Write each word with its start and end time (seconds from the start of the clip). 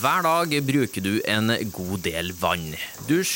Hver 0.00 0.22
dag 0.24 0.52
bruker 0.64 1.02
du 1.04 1.18
en 1.28 1.50
god 1.74 1.98
del 2.06 2.30
vann. 2.40 2.70
Dusj, 3.04 3.34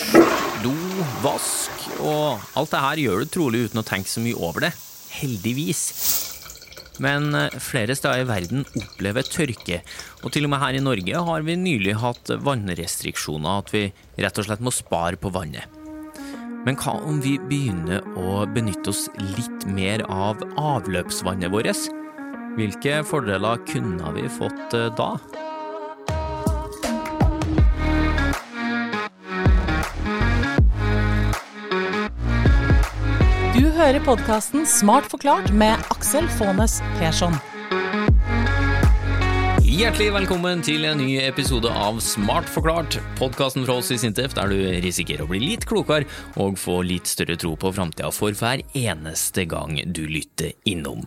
do, 0.63 0.73
vask 1.21 1.83
og 1.99 2.41
alt 2.57 2.73
det 2.73 2.81
her 2.81 3.03
gjør 3.03 3.21
du 3.21 3.33
trolig 3.35 3.61
uten 3.67 3.83
å 3.83 3.85
tenke 3.85 4.09
så 4.09 4.23
mye 4.25 4.39
over 4.39 4.65
det. 4.65 4.71
Heldigvis. 5.13 5.83
Men 7.05 7.35
eh, 7.37 7.59
flere 7.61 7.93
steder 7.99 8.23
i 8.23 8.29
verden 8.31 8.65
opplever 8.81 9.29
tørke, 9.29 9.83
og 10.23 10.33
til 10.33 10.49
og 10.49 10.55
med 10.55 10.63
her 10.63 10.79
i 10.79 10.83
Norge 10.87 11.23
har 11.29 11.45
vi 11.45 11.61
nylig 11.61 11.99
hatt 12.01 12.33
vannrestriksjoner, 12.47 13.61
at 13.61 13.75
vi 13.75 13.85
rett 14.25 14.41
og 14.41 14.49
slett 14.49 14.65
må 14.65 14.73
spare 14.73 15.21
på 15.21 15.35
vannet. 15.35 15.69
Men 16.65 16.81
hva 16.81 16.97
om 17.05 17.21
vi 17.21 17.37
begynner 17.45 18.07
å 18.17 18.47
benytte 18.49 18.95
oss 18.95 19.11
litt 19.35 19.69
mer 19.69 20.07
av 20.09 20.41
avløpsvannet 20.57 21.53
vårt? 21.53 21.91
Hvilke 22.57 23.03
fordeler 23.05 23.61
kunne 23.69 24.17
vi 24.17 24.31
fått 24.33 24.79
eh, 24.81 24.95
da? 24.97 25.17
Hører 33.85 34.01
podkasten 34.01 34.63
Smart 34.65 35.05
forklart 35.13 35.51
med 35.53 35.77
Aksel 35.93 36.25
Faanes 36.39 36.79
Persson. 36.97 37.35
Hjertelig 39.61 40.07
velkommen 40.15 40.63
til 40.65 40.87
en 40.89 41.03
ny 41.03 41.19
episode 41.21 41.69
av 41.69 41.99
Smart 42.01 42.49
forklart, 42.49 42.97
podkasten 43.19 43.67
fra 43.67 43.77
oss 43.83 43.93
i 43.93 43.99
Sintef 44.01 44.33
der 44.39 44.49
du 44.49 44.57
risikerer 44.87 45.27
å 45.27 45.29
bli 45.29 45.43
litt 45.43 45.69
klokere 45.69 46.09
og 46.41 46.57
få 46.63 46.79
litt 46.87 47.11
større 47.11 47.37
tro 47.37 47.53
på 47.61 47.75
framtida 47.77 48.09
for 48.15 48.33
hver 48.33 48.65
eneste 48.73 49.45
gang 49.51 49.77
du 49.93 50.07
lytter 50.09 50.55
innom. 50.71 51.05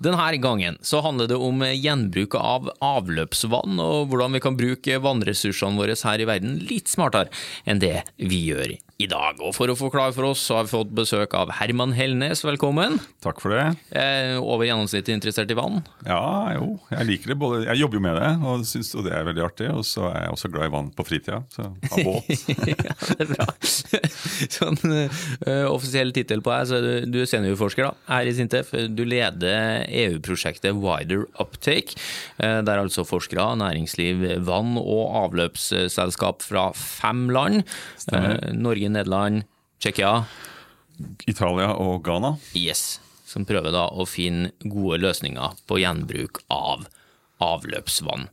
Denne 0.00 0.36
gangen 0.40 0.78
så 0.80 1.02
handler 1.04 1.28
det 1.28 1.36
om 1.36 1.60
gjenbruk 1.60 2.32
av 2.38 2.70
avløpsvann, 2.80 3.76
og 3.84 4.08
hvordan 4.08 4.32
vi 4.32 4.40
kan 4.40 4.56
bruke 4.56 5.00
vannressursene 5.04 5.76
våre 5.76 5.98
her 6.00 6.22
i 6.24 6.28
verden 6.30 6.56
litt 6.70 6.88
smartere 6.88 7.28
enn 7.68 7.82
det 7.82 7.98
vi 8.16 8.46
gjør 8.48 8.78
i 9.00 9.08
dag. 9.08 9.40
Og 9.44 9.54
For 9.56 9.70
å 9.72 9.76
forklare 9.78 10.12
for 10.16 10.28
oss 10.30 10.42
så 10.44 10.58
har 10.58 10.66
vi 10.66 10.72
fått 10.74 10.92
besøk 10.96 11.34
av 11.36 11.52
Herman 11.56 11.94
Hellnes, 11.96 12.42
velkommen. 12.44 12.98
Takk 13.24 13.40
for 13.42 13.54
det. 13.54 13.64
Eh, 13.96 14.36
over 14.40 14.68
gjennomsnittet 14.68 15.12
interessert 15.14 15.52
i 15.52 15.56
vann? 15.56 15.80
Ja, 16.04 16.52
jo, 16.56 16.74
jeg 16.92 17.08
liker 17.08 17.32
det. 17.32 17.38
Både, 17.40 17.60
jeg 17.68 17.80
jobber 17.80 18.00
jo 18.00 18.04
med 18.04 18.18
det 18.20 18.30
og 18.44 18.64
syns 18.68 18.92
det 18.92 19.14
er 19.16 19.28
veldig 19.28 19.44
artig. 19.46 19.70
Og 19.72 19.84
så 19.88 20.06
er 20.10 20.26
jeg 20.26 20.34
også 20.36 20.52
glad 20.52 20.68
i 20.68 20.74
vann 20.74 20.90
på 20.96 21.06
fritida, 21.08 21.42
så 21.52 21.70
av 21.70 22.02
båt. 22.08 22.28
ja, 22.88 22.96
det 23.12 23.26
er 23.26 23.32
bra. 23.32 23.48
sånn 24.56 24.80
uh, 24.84 25.68
offisiell 25.70 26.12
tittel 26.16 26.44
på 26.44 26.52
deg, 26.52 26.68
så 26.68 26.80
du, 26.84 26.90
du 27.08 27.20
er 27.22 27.30
seniorforsker 27.30 27.88
da, 27.88 27.94
her 28.10 28.28
i 28.28 28.36
Sintef. 28.36 28.74
Du 28.92 29.04
leder 29.08 29.88
EU-prosjektet 29.90 30.78
Wider 30.78 31.26
Uptake, 31.42 31.98
uh, 32.42 32.60
der 32.66 32.82
altså 32.82 33.04
forskere, 33.08 33.52
næringsliv, 33.60 34.24
vann- 34.46 34.78
og 34.80 35.16
avløpsselskap 35.24 36.46
fra 36.46 36.70
fem 36.76 37.28
land, 37.34 37.64
Stemmer. 37.98 38.52
Norge, 38.54 38.88
Nederland, 38.88 39.44
Tsjekkia 39.80 40.24
Italia 41.28 41.72
og 41.80 42.02
Ghana. 42.04 42.34
Yes, 42.56 43.00
som 43.28 43.46
prøver 43.48 43.72
da 43.74 43.86
å 43.88 44.06
finne 44.08 44.52
gode 44.64 45.00
løsninger 45.00 45.60
på 45.68 45.80
gjenbruk 45.80 46.42
av 46.52 46.86
avløpsvann. 47.40 48.28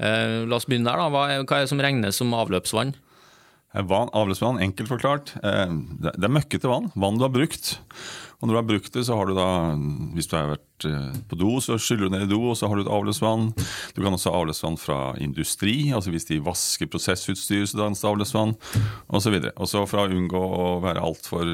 La 0.00 0.56
oss 0.56 0.66
begynne 0.68 0.88
der. 0.88 1.00
da. 1.00 1.08
Hva 1.12 1.22
er, 1.28 1.44
hva 1.44 1.58
er 1.58 1.66
det 1.66 1.72
som 1.72 1.80
regnes 1.82 2.18
som 2.20 2.34
avløpsvann? 2.36 2.94
Vann, 3.86 4.10
avløpsvann, 4.16 4.58
enkelt 4.64 4.90
forklart. 4.90 5.34
Det 5.40 6.12
er 6.16 6.32
møkkete 6.32 6.70
vann. 6.70 6.90
Vann 6.98 7.20
du 7.20 7.26
har 7.26 7.32
brukt. 7.34 7.76
Og 8.40 8.48
når 8.48 8.54
du 8.54 8.58
har 8.60 8.68
brukt 8.72 8.92
det, 8.96 9.04
så 9.04 9.16
har 9.18 9.28
du 9.28 9.34
da 9.36 9.48
Hvis 10.16 10.28
du 10.30 10.36
har 10.36 10.54
vært 10.54 10.66
på 11.28 11.36
do, 11.36 11.58
så 11.60 11.76
skyller 11.76 12.08
du 12.08 12.14
ned 12.14 12.22
i 12.24 12.30
do, 12.30 12.38
og 12.48 12.54
så 12.56 12.64
har 12.70 12.78
du 12.78 12.86
et 12.86 12.88
avløpsvann. 12.88 13.50
Du 13.92 13.98
kan 14.00 14.14
også 14.16 14.30
ha 14.32 14.38
avløpsvann 14.40 14.78
fra 14.80 14.98
industri, 15.20 15.90
altså 15.92 16.08
hvis 16.14 16.24
de 16.30 16.38
vasker 16.40 16.88
prosessutstyr, 16.88 17.66
så 17.68 17.82
dannes 17.82 18.00
det 18.00 18.08
avløpsvann, 18.08 18.54
osv. 19.12 19.36
Og 19.50 19.68
så 19.68 19.82
for 19.90 20.06
å 20.06 20.08
unngå 20.08 20.40
å 20.40 20.68
være 20.80 21.02
altfor 21.04 21.50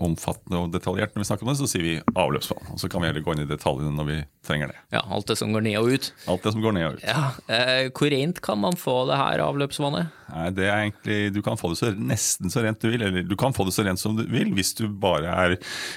omfattende 0.00 0.62
og 0.62 0.72
detaljert 0.72 1.12
når 1.12 1.26
vi 1.26 1.28
snakker 1.28 1.44
om 1.44 1.52
det, 1.52 1.58
så 1.60 1.68
sier 1.68 1.84
vi 1.84 1.96
avløpsvann. 2.14 2.70
Og 2.72 2.80
så 2.80 2.88
kan 2.88 3.04
vi 3.04 3.10
heller 3.10 3.26
gå 3.26 3.36
inn 3.36 3.44
i 3.44 3.50
detaljene 3.50 3.92
når 3.98 4.08
vi 4.08 4.18
trenger 4.48 4.72
det. 4.72 4.78
Ja, 4.96 5.04
alt 5.12 5.28
det 5.28 5.36
som 5.42 5.52
går 5.52 5.66
ned 5.68 5.76
og 5.82 5.92
ut. 5.92 6.10
Alt 6.32 6.46
det 6.48 6.54
som 6.56 6.64
går 6.64 6.76
ned 6.78 6.88
og 6.88 6.96
ut. 7.02 7.04
Ja, 7.04 7.26
eh, 7.52 7.90
Hvor 7.92 8.10
rent 8.16 8.40
kan 8.40 8.64
man 8.64 8.80
få 8.80 8.96
det 9.10 9.20
her 9.20 9.44
avløpsvannet? 9.44 10.16
Nei, 10.30 10.46
det 10.54 10.66
er 10.68 10.84
egentlig, 10.84 11.18
Du 11.34 11.40
kan 11.42 11.58
få 11.58 11.72
det 11.72 11.80
så, 11.80 11.90
nesten 11.96 12.52
så 12.52 12.62
rent 12.62 12.80
du 12.80 12.88
vil, 12.90 13.02
eller 13.02 13.26
du 13.26 13.36
kan 13.38 13.52
få 13.52 13.66
det 13.66 13.74
så 13.74 13.84
rent 13.86 14.00
som 14.00 14.16
du 14.16 14.22
vil, 14.30 14.52
hvis 14.54 14.72
du 14.78 14.86
bare 14.88 15.32
er 15.32 15.56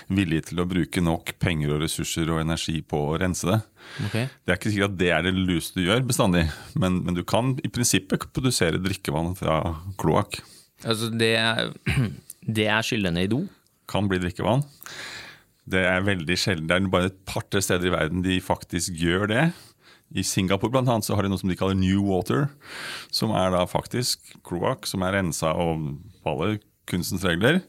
villig 0.09 0.32
til 0.45 0.61
å 0.61 0.67
bruke 0.69 1.01
nok 1.03 1.33
penger 1.41 1.75
og 1.75 1.83
ressurser 1.83 2.29
og 2.33 2.41
energi 2.41 2.79
på 2.81 2.99
å 3.11 3.17
rense 3.21 3.47
det. 3.49 3.59
Okay. 4.07 4.29
Det 4.43 4.53
er 4.53 4.59
ikke 4.59 4.73
sikkert 4.73 4.93
at 4.93 4.99
det 5.01 5.09
er 5.13 5.25
det 5.25 5.33
lureste 5.35 5.79
du 5.79 5.87
gjør 5.87 6.05
bestandig, 6.09 6.45
men, 6.79 7.01
men, 7.05 7.17
du 7.17 7.23
kan 7.27 7.53
i 7.61 7.71
prinsippet 7.73 8.29
produsere 8.33 8.81
drikkevann 8.81 9.33
fra 9.39 9.59
kloakk. 10.01 10.39
Altså 10.83 11.11
det, 11.13 11.35
det 12.59 12.69
er 12.69 12.87
skyllende 12.87 13.25
i 13.25 13.31
do? 13.31 13.43
Kan 13.91 14.09
bli 14.09 14.21
drikkevann. 14.23 14.65
Det 15.69 15.83
er 15.87 16.03
veldig 16.03 16.37
sjelden. 16.39 16.67
Det 16.67 16.75
er 16.75 16.89
bare 16.91 17.11
et 17.11 17.21
par-tre 17.29 17.61
steder 17.63 17.87
i 17.87 17.93
verden 17.93 18.23
de 18.25 18.39
faktisk 18.43 18.95
gjør 18.99 19.29
det. 19.31 19.45
I 20.13 20.23
Singapore 20.27 20.71
blant 20.73 20.91
annet, 20.91 21.07
så 21.07 21.15
har 21.17 21.25
de 21.25 21.31
noe 21.31 21.41
som 21.41 21.49
de 21.49 21.57
kaller 21.57 21.77
New 21.79 22.03
Water, 22.05 22.49
som 23.13 23.31
er 23.33 23.53
da 23.55 23.63
faktisk 23.69 24.35
kloakk 24.45 24.85
som 24.89 25.05
er 25.05 25.15
rensa 25.17 25.55
og 25.57 25.95
alle 26.29 26.59
kunstens 26.89 27.23
regler, 27.25 27.63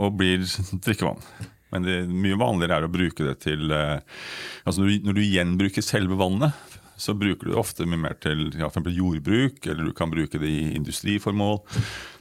og 0.00 0.16
blir 0.20 0.46
drikkevann. 0.84 1.20
Men 1.72 1.86
det 1.88 1.98
mye 2.08 2.38
vanligere 2.40 2.78
er 2.78 2.86
å 2.86 2.92
bruke 2.92 3.24
det 3.24 3.38
til 3.46 3.72
altså 3.72 4.82
Når 4.82 4.88
du, 4.88 5.08
når 5.08 5.18
du 5.18 5.22
gjenbruker 5.24 5.84
selve 5.84 6.18
vannet, 6.20 6.52
så 7.02 7.14
bruker 7.18 7.48
du 7.48 7.52
det 7.52 7.58
ofte 7.60 7.86
mye 7.88 8.00
mer 8.04 8.18
til 8.22 8.50
ja, 8.58 8.68
jordbruk, 8.70 9.64
eller 9.66 9.88
du 9.88 9.94
kan 9.96 10.10
bruke 10.12 10.38
det 10.38 10.48
i 10.48 10.74
industriformål. 10.76 11.58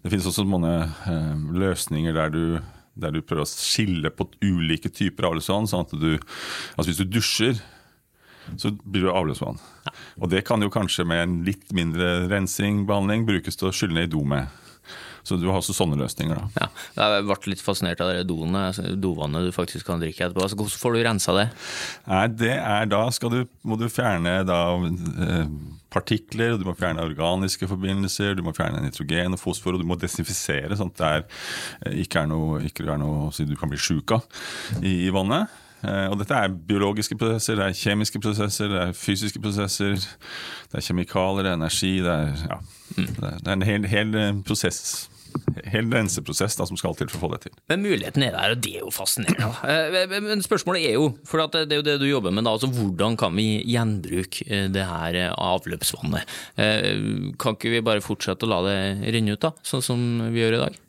Det 0.02 0.10
finnes 0.10 0.30
også 0.30 0.48
mange 0.48 0.72
eh, 1.12 1.44
løsninger 1.54 2.16
der 2.18 2.34
du, 2.34 2.46
der 2.96 3.14
du 3.14 3.22
prøver 3.22 3.46
å 3.46 3.52
skille 3.52 4.10
på 4.16 4.30
ulike 4.42 4.90
typer 4.90 5.30
avløpsvann. 5.30 5.70
sånn 5.70 5.86
at 5.86 5.94
du, 5.94 6.16
altså 6.76 6.90
Hvis 6.90 7.04
du 7.04 7.06
dusjer, 7.20 7.62
så 8.58 8.74
blir 8.82 9.06
det 9.06 9.14
avløpsvann. 9.14 9.62
Ja. 9.86 9.94
Og 10.24 10.34
det 10.34 10.46
kan 10.48 10.64
jo 10.66 10.72
kanskje 10.74 11.06
med 11.06 11.24
en 11.24 11.38
litt 11.46 11.70
mindre 11.78 12.26
rensing, 12.32 12.86
behandling, 12.90 13.28
brukes 13.30 13.60
til 13.60 13.70
å 13.70 13.76
skylle 13.76 14.00
ned 14.00 14.10
i 14.10 14.14
do 14.16 14.26
med. 14.26 14.50
Så 15.24 15.38
du 15.40 15.48
har 15.50 15.60
også 15.60 15.76
sånne 15.76 16.00
løsninger. 16.00 16.36
da. 16.36 16.70
Ja, 16.98 17.10
Jeg 17.18 17.28
ble 17.28 17.54
litt 17.54 17.64
fascinert 17.64 18.02
av 18.02 18.14
det 18.14 18.26
doene, 18.30 18.68
altså 18.72 18.96
dovannet 18.96 19.46
du 19.48 19.52
faktisk 19.56 19.86
kan 19.90 20.02
drikke 20.02 20.28
etterpå. 20.28 20.46
Altså, 20.46 20.58
hvordan 20.60 20.82
får 20.84 20.96
du 20.98 21.04
rensa 21.06 21.36
det? 21.38 21.48
Nei, 22.08 22.26
det 22.42 22.56
er 22.58 22.90
Da 22.92 23.04
du, 23.30 23.46
må 23.64 23.78
du 23.78 23.88
fjerne 23.92 24.42
da, 24.48 24.60
eh, 25.28 25.48
partikler, 25.92 26.58
du 26.58 26.66
må 26.68 26.76
fjerne 26.78 27.04
organiske 27.04 27.68
forbindelser, 27.70 28.36
du 28.36 28.44
må 28.46 28.54
fjerne 28.56 28.82
nitrogen 28.84 29.36
og 29.36 29.42
fosfor, 29.42 29.76
og 29.76 29.84
du 29.84 29.88
må 29.88 29.98
desinfisere 30.00 30.78
sånn 30.80 30.94
at 30.94 31.02
det 31.02 31.10
er, 31.12 31.26
ikke 32.06 32.24
er 32.24 32.32
noe, 32.32 32.62
ikke 32.68 32.88
er 32.88 33.02
noe 33.02 33.30
du 33.32 33.56
kan 33.60 33.72
bli 33.72 33.80
sjuk 33.82 34.16
av 34.16 34.26
i, 34.82 35.08
i 35.08 35.12
vannet. 35.14 35.52
Og 35.84 36.18
dette 36.20 36.38
er 36.38 36.58
biologiske 36.70 37.18
prosesser, 37.18 37.58
det 37.58 37.70
er 37.70 37.78
kjemiske 37.78 38.22
prosesser, 38.22 38.70
det 38.70 38.82
er 38.82 38.98
fysiske 38.98 39.42
prosesser. 39.42 39.96
Det 40.72 40.82
er 40.82 40.86
kjemikalier, 40.86 41.48
det 41.48 41.54
er 41.54 41.58
energi. 41.60 41.94
Det 42.06 42.18
er, 42.18 42.44
ja, 42.50 42.60
det 42.98 43.48
er 43.48 43.56
en 43.56 43.66
hel, 43.66 43.88
hel 43.90 44.20
prosess 44.46 45.10
hel 45.72 45.90
renseprosess 45.92 46.58
da, 46.60 46.66
som 46.68 46.78
skal 46.80 46.96
til 46.98 47.10
for 47.12 47.20
å 47.20 47.24
få 47.24 47.30
det 47.34 47.42
til. 47.46 47.56
Men 47.72 47.84
muligheten 47.86 48.26
er 48.26 48.36
der, 48.36 48.56
og 48.56 48.64
det 48.64 48.74
er 48.78 48.86
jo 48.86 48.94
fascinerende. 48.94 50.20
Men 50.28 50.44
spørsmålet 50.46 50.90
er 50.90 50.98
jo, 50.98 51.12
for 51.28 51.44
det 51.54 51.64
er 51.68 51.82
jo 51.82 51.88
det 51.88 51.98
du 52.02 52.08
jobber 52.10 52.34
med, 52.36 52.46
da, 52.48 52.56
altså 52.56 52.72
hvordan 52.72 53.18
kan 53.20 53.36
vi 53.38 53.62
gjenbruke 53.70 54.62
det 54.74 54.86
her 54.88 55.20
avløpsvannet? 55.32 56.38
Kan 57.42 57.58
ikke 57.58 57.74
vi 57.76 57.84
bare 57.86 58.06
fortsette 58.06 58.48
å 58.48 58.52
la 58.52 58.62
det 58.68 58.78
renne 59.16 59.36
ut, 59.38 59.44
da, 59.44 59.54
sånn 59.68 59.86
som 59.86 60.08
vi 60.32 60.44
gjør 60.44 60.60
i 60.60 60.64
dag? 60.66 60.80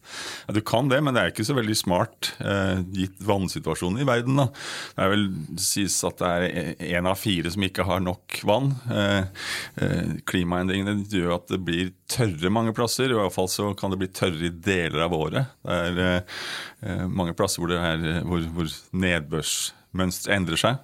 Ja, 0.46 0.54
Du 0.56 0.60
kan 0.60 0.90
det, 0.90 1.00
men 1.04 1.14
det 1.14 1.22
er 1.22 1.32
ikke 1.32 1.46
så 1.46 1.56
veldig 1.56 1.76
smart 1.78 2.32
eh, 2.42 2.82
gitt 2.96 3.18
vannsituasjonen 3.26 4.02
i 4.02 4.08
verden. 4.08 4.40
Da. 4.40 4.48
Det 4.96 5.04
er 5.04 5.12
vel 5.14 5.26
sies 5.60 5.98
at 6.08 6.22
det 6.22 6.30
er 6.32 6.96
én 6.98 7.08
av 7.08 7.20
fire 7.20 7.52
som 7.52 7.66
ikke 7.66 7.86
har 7.88 8.02
nok 8.04 8.40
vann. 8.48 8.72
Eh, 8.92 9.44
eh, 9.82 10.14
klimaendringene 10.28 11.06
gjør 11.10 11.36
at 11.38 11.52
det 11.52 11.60
blir 11.66 11.92
tørre 12.12 12.52
mange 12.52 12.74
plasser. 12.76 13.12
I 13.12 13.18
hvert 13.18 13.34
fall 13.34 13.50
så 13.52 13.72
kan 13.78 13.92
det 13.92 14.00
bli 14.02 14.10
tørre 14.12 14.48
i 14.48 14.52
deler 14.52 15.06
av 15.06 15.16
året. 15.16 15.54
Det 15.62 16.08
er 16.08 17.06
mange 17.08 17.34
plasser 17.36 17.62
hvor, 17.62 17.72
er, 17.72 18.22
hvor, 18.26 18.42
hvor 18.56 18.68
nedbørs 18.92 19.72
mønsteret 19.96 20.36
endrer 20.36 20.60
seg. 20.60 20.80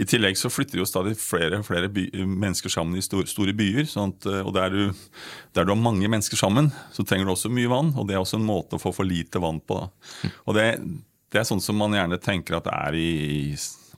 I 0.00 0.06
tillegg 0.08 0.36
så 0.38 0.50
flytter 0.52 0.80
jo 0.80 0.88
stadig 0.88 1.14
flere 1.20 1.60
og 1.60 1.66
flere 1.68 1.88
by, 1.92 2.06
mennesker 2.28 2.72
sammen 2.72 2.98
i 3.00 3.04
store, 3.04 3.28
store 3.30 3.54
byer. 3.56 3.88
Sånn 3.88 4.14
at, 4.14 4.28
og 4.44 4.52
der 4.56 4.74
du, 4.74 4.82
der 5.56 5.66
du, 5.66 5.74
har 5.74 5.80
mange 5.80 6.10
mennesker 6.10 6.40
sammen, 6.40 6.70
så 6.94 7.06
trenger 7.06 7.28
du 7.28 7.34
også 7.34 7.52
mye 7.52 7.72
vann. 7.72 7.94
Og 7.96 8.08
det 8.08 8.16
er 8.18 8.22
også 8.22 8.40
en 8.40 8.48
måte 8.48 8.78
å 8.78 8.82
få 8.82 8.94
for 8.96 9.08
lite 9.08 9.42
vann 9.42 9.62
på. 9.64 9.80
Da. 9.80 10.32
Og 10.44 10.58
det, 10.58 10.68
det, 11.32 11.40
er 11.40 11.48
sånn 11.48 11.64
som 11.64 11.80
man 11.80 11.96
gjerne 11.96 12.20
tenker 12.22 12.58
at 12.58 12.68
det 12.68 12.78
er 12.78 12.98
i, 13.00 13.12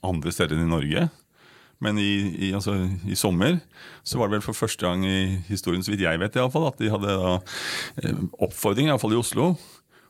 andre 0.06 0.34
steder 0.34 0.56
enn 0.56 0.68
i 0.68 0.74
Norge. 0.74 1.08
Men 1.82 1.98
i, 2.00 2.12
i, 2.46 2.52
altså, 2.56 2.76
i, 3.04 3.16
sommer 3.18 3.58
så 4.06 4.20
var 4.20 4.30
det 4.30 4.38
vel 4.38 4.46
for 4.46 4.56
første 4.56 4.86
gang 4.86 5.02
i 5.04 5.42
historien, 5.50 5.82
så 5.84 5.92
vidt 5.92 6.06
jeg 6.06 6.20
vet, 6.22 6.38
i 6.38 6.40
alle 6.40 6.52
fall, 6.54 6.70
at 6.70 6.78
de 6.80 6.92
hadde 6.92 7.16
da, 7.20 7.34
oppfordring, 8.46 8.88
iallfall 8.88 9.12
i 9.12 9.20
Oslo, 9.20 9.50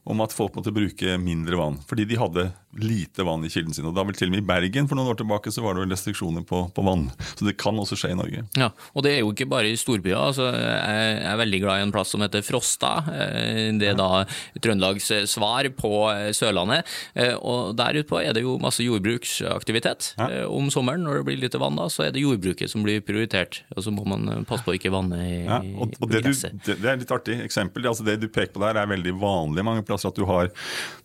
om 0.06 0.22
at 0.22 0.34
folk 0.34 0.54
måtte 0.54 0.74
bruke 0.74 1.16
mindre 1.18 1.58
vann. 1.58 1.80
Fordi 1.90 2.06
de 2.06 2.20
hadde 2.20 2.46
lite 2.78 3.24
vann 3.26 3.44
i 3.44 3.50
kilden 3.52 3.74
sin. 3.74 3.86
Og 3.88 3.94
da 3.96 4.04
vel 4.06 4.16
til 4.16 4.30
og 4.30 4.34
med 4.34 4.44
i 4.44 4.46
Bergen 4.46 4.88
for 4.88 4.98
noen 4.98 5.12
år 5.12 5.18
tilbake 5.20 5.52
så 5.54 5.64
var 5.64 5.76
det 5.76 5.84
vel 5.84 5.94
restriksjoner 5.94 6.44
på, 6.46 6.66
på 6.74 6.84
vann. 6.86 7.08
Så 7.34 7.46
det 7.46 7.56
kan 7.60 7.78
også 7.78 7.98
skje 7.98 8.12
i 8.14 8.18
Norge. 8.18 8.44
Ja, 8.58 8.70
og 8.92 9.06
det 9.06 9.14
er 9.14 9.22
jo 9.22 9.32
ikke 9.32 9.48
bare 9.50 9.70
i 9.70 9.78
storbyer. 9.78 10.18
Altså, 10.18 10.48
jeg 10.52 11.22
er 11.30 11.40
veldig 11.40 11.60
glad 11.64 11.80
i 11.80 11.86
en 11.86 11.94
plass 11.94 12.12
som 12.14 12.24
heter 12.24 12.44
Frosta. 12.46 12.92
Eh, 13.12 13.72
det 13.80 13.92
er 13.92 13.98
da 13.98 14.24
Trøndelags 14.62 15.10
svar 15.30 15.68
på 15.78 15.92
eh, 16.12 16.30
Sørlandet. 16.36 16.88
Eh, 17.14 17.34
og 17.36 17.74
der 17.78 18.00
utpå 18.02 18.20
er 18.22 18.36
det 18.36 18.44
jo 18.44 18.56
masse 18.62 18.84
jordbruksaktivitet. 18.84 20.12
Ja. 20.20 20.46
Om 20.50 20.70
sommeren 20.74 21.06
når 21.06 21.20
det 21.20 21.26
blir 21.30 21.40
lite 21.46 21.60
vann, 21.62 21.78
da, 21.78 21.88
så 21.92 22.06
er 22.06 22.14
det 22.14 22.24
jordbruket 22.24 22.72
som 22.72 22.84
blir 22.86 23.04
prioritert. 23.04 23.62
Og 23.76 23.86
så 23.86 23.94
må 23.94 24.06
man 24.08 24.46
passe 24.48 24.66
på 24.66 24.76
ikke 24.76 24.92
vanne 24.94 25.20
i, 25.22 25.36
ja, 25.46 25.60
og, 25.76 25.94
og 26.00 26.10
det, 26.10 26.22
du, 26.26 26.32
det, 26.32 26.76
det, 26.76 26.76
er 26.84 26.94
et 26.94 27.04
litt 27.04 27.14
artig 27.14 27.38
eksempel. 27.44 27.86
Altså 27.88 28.06
det 28.06 28.18
du 28.22 28.28
peker 28.28 28.54
på 28.56 28.62
der 28.62 28.80
er 28.80 28.90
veldig 28.90 29.14
vanlig 29.20 29.64
mange 29.66 29.84
plasser. 29.86 30.12
At 30.12 30.18
du 30.18 30.26
har, 30.28 30.50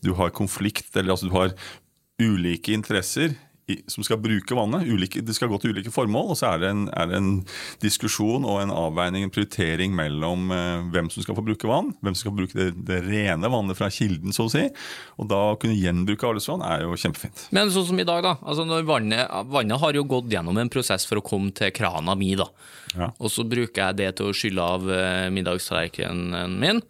du 0.06 0.14
har 0.18 0.34
konflikt, 0.36 0.90
eller 0.96 1.16
altså 1.16 1.30
du 1.30 1.36
har 1.36 1.54
ulike 2.22 2.76
interesser 2.76 3.38
som 3.88 4.04
skal 4.04 4.20
bruke 4.22 4.56
vannet. 4.56 4.88
Ulike, 4.88 5.22
det 5.24 5.36
skal 5.36 5.50
gå 5.52 5.60
til 5.62 5.76
ulike 5.76 5.92
formål. 5.94 6.32
Og 6.34 6.40
så 6.40 6.52
er 6.52 6.62
det, 6.62 6.72
en, 6.74 6.84
er 6.98 7.10
det 7.10 7.20
en 7.20 7.32
diskusjon 7.84 8.46
og 8.48 8.62
en 8.64 8.74
avveining, 8.74 9.26
en 9.26 9.34
prioritering 9.34 9.94
mellom 9.96 10.52
eh, 10.56 10.88
hvem 10.94 11.12
som 11.14 11.26
skal 11.26 11.38
få 11.38 11.46
bruke 11.46 11.70
vann, 11.70 11.92
hvem 12.02 12.16
som 12.16 12.26
skal 12.26 12.36
bruke 12.38 12.58
det, 12.58 12.70
det, 12.88 13.02
rene 13.08 13.52
vannet 13.52 13.80
fra 13.80 13.92
kilden, 13.94 14.36
så 14.36 14.48
å 14.48 14.54
si. 14.54 14.66
Og 15.22 15.30
da 15.32 15.42
å 15.52 15.58
kunne 15.62 15.78
gjenbruke 15.78 16.28
avløpsvann 16.28 16.66
er 16.68 16.86
jo 16.86 16.98
kjempefint. 17.00 17.48
Men 17.56 17.74
sånn 17.74 17.90
som 17.92 18.02
i 18.02 18.08
dag, 18.08 18.24
da. 18.26 18.38
Altså 18.42 18.68
vannet, 18.88 19.26
vannet, 19.52 19.80
har 19.82 19.98
jo 19.98 20.08
gått 20.10 20.32
gjennom 20.32 20.58
en 20.62 20.72
prosess 20.72 21.08
for 21.10 21.22
å 21.22 21.26
komme 21.26 21.54
til 21.56 21.74
krana 21.76 22.16
mi, 22.20 22.34
da. 22.40 22.50
Ja. 22.96 23.12
Og 23.20 23.32
så 23.34 23.46
bruker 23.48 23.88
jeg 23.88 24.02
det 24.02 24.16
til 24.20 24.32
å 24.32 24.36
skylle 24.36 24.72
av 24.78 24.90
eh, 24.92 25.28
middagstallerkenen 25.34 26.60
min. 26.60 26.82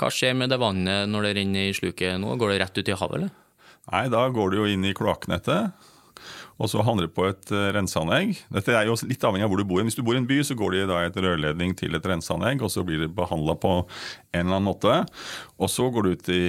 Hva 0.00 0.08
skjer 0.14 0.32
med 0.38 0.48
det 0.48 0.56
vannet 0.60 1.10
når 1.12 1.26
det 1.26 1.36
renner 1.36 1.68
i 1.68 1.76
sluket 1.76 2.16
nå? 2.22 2.32
Går 2.40 2.54
det 2.54 2.62
rett 2.62 2.78
ut 2.80 2.88
i 2.88 2.96
havet, 2.96 3.20
eller? 3.20 3.39
Nei, 3.90 4.06
da 4.12 4.26
går 4.30 4.52
du 4.52 4.60
jo 4.60 4.68
inn 4.70 4.86
i 4.86 4.94
kloakknettet. 4.96 5.88
Og 6.60 6.68
så 6.68 6.82
handler 6.84 7.08
det 7.08 7.16
på 7.16 7.24
et 7.24 7.52
uh, 7.54 7.70
renseanlegg. 7.72 8.34
Dette 8.52 8.74
er 8.76 8.88
jo 8.90 8.98
litt 9.08 9.22
avhengig 9.24 9.46
av 9.46 9.52
hvor 9.52 9.62
du 9.62 9.68
bor. 9.68 9.80
Hvis 9.86 9.96
du 9.96 10.04
bor 10.04 10.16
i 10.16 10.20
en 10.20 10.28
by, 10.28 10.42
så 10.44 10.56
går 10.58 10.76
det 10.76 10.86
da 10.90 11.00
et 11.06 11.16
rørledning 11.16 11.72
til 11.78 11.96
et 11.96 12.06
renseanlegg, 12.06 12.60
og 12.60 12.72
så 12.72 12.84
blir 12.86 13.00
det 13.06 13.14
behandla 13.16 13.56
på 13.60 13.78
en 13.80 14.42
eller 14.42 14.58
annen 14.58 14.68
måte. 14.68 14.98
Og 15.56 15.72
så 15.72 15.88
går 15.92 16.06
det 16.06 16.12
ut 16.12 16.30
i, 16.36 16.42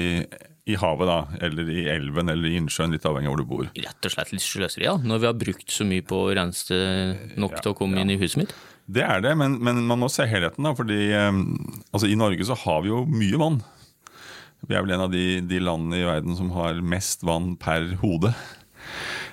i 0.68 0.76
havet, 0.82 1.08
da, 1.08 1.48
eller 1.48 1.72
i 1.72 1.86
elven 1.94 2.34
eller 2.34 2.52
i 2.52 2.60
innsjøen, 2.60 2.92
litt 2.92 3.08
avhengig 3.08 3.32
av 3.32 3.38
hvor 3.38 3.44
du 3.46 3.50
bor. 3.54 3.72
Rett 3.88 4.10
og 4.10 4.16
slett 4.18 4.36
litt 4.36 4.44
sløseri, 4.44 4.90
ja, 4.90 4.98
når 5.00 5.24
vi 5.24 5.32
har 5.32 5.40
brukt 5.48 5.72
så 5.72 5.88
mye 5.88 6.04
på 6.12 6.26
å 6.26 6.36
rense 6.36 6.82
nok 7.40 7.56
ja, 7.56 7.64
til 7.64 7.72
å 7.72 7.80
komme 7.80 8.02
ja. 8.02 8.04
inn 8.04 8.12
i 8.12 8.20
huset 8.20 8.44
mitt? 8.44 8.56
Det 8.92 9.06
er 9.08 9.24
det, 9.24 9.32
men, 9.40 9.62
men, 9.64 9.80
man 9.88 10.04
må 10.04 10.12
se 10.12 10.28
helheten. 10.28 10.68
da, 10.68 10.76
fordi 10.76 11.06
um, 11.16 11.46
altså, 11.94 12.12
I 12.12 12.20
Norge 12.20 12.52
så 12.52 12.58
har 12.66 12.84
vi 12.84 12.92
jo 12.92 13.06
mye 13.08 13.40
vann. 13.40 13.62
Vi 14.68 14.78
er 14.78 14.84
vel 14.86 14.96
en 14.96 15.06
av 15.08 15.14
de, 15.14 15.42
de 15.46 15.62
landene 15.62 16.02
i 16.02 16.08
verden 16.08 16.36
som 16.38 16.52
har 16.56 16.82
mest 16.86 17.24
vann 17.26 17.56
per 17.60 17.96
hode. 18.04 18.34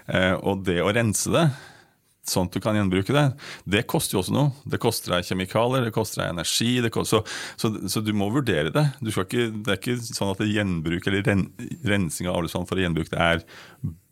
Eh, 0.08 0.34
og 0.38 0.64
det 0.64 0.80
å 0.80 0.92
rense 0.94 1.32
det, 1.32 1.44
sånn 2.28 2.48
at 2.48 2.56
du 2.56 2.62
kan 2.64 2.76
gjenbruke 2.76 3.14
det, 3.14 3.25
det 3.69 3.84
koster 3.88 4.16
jo 4.16 4.22
også 4.22 4.34
noe. 4.36 4.52
Det 4.69 4.80
koster 4.82 5.14
deg 5.14 5.28
kjemikalier, 5.28 5.86
det 5.86 5.94
koster 5.96 6.22
deg 6.22 6.34
energi. 6.34 6.70
Koster, 6.92 7.25
så, 7.25 7.69
så, 7.69 7.88
så, 7.88 8.02
du 8.04 8.12
må 8.16 8.30
vurdere 8.32 8.72
det. 8.75 8.84
Ikke, 9.04 9.48
det 9.52 9.75
er 9.75 9.80
ikke 9.80 9.98
sånn 10.04 10.32
at 10.34 10.44
gjenbruk 10.44 11.08
eller 11.08 11.25
ren, 11.28 11.48
rensing 11.88 12.28
av 12.28 12.40
avløpsvann 12.40 12.69
for 12.69 12.80
å 12.80 12.84
gjenbruke 12.84 13.14
det 13.14 13.25
er 13.25 13.44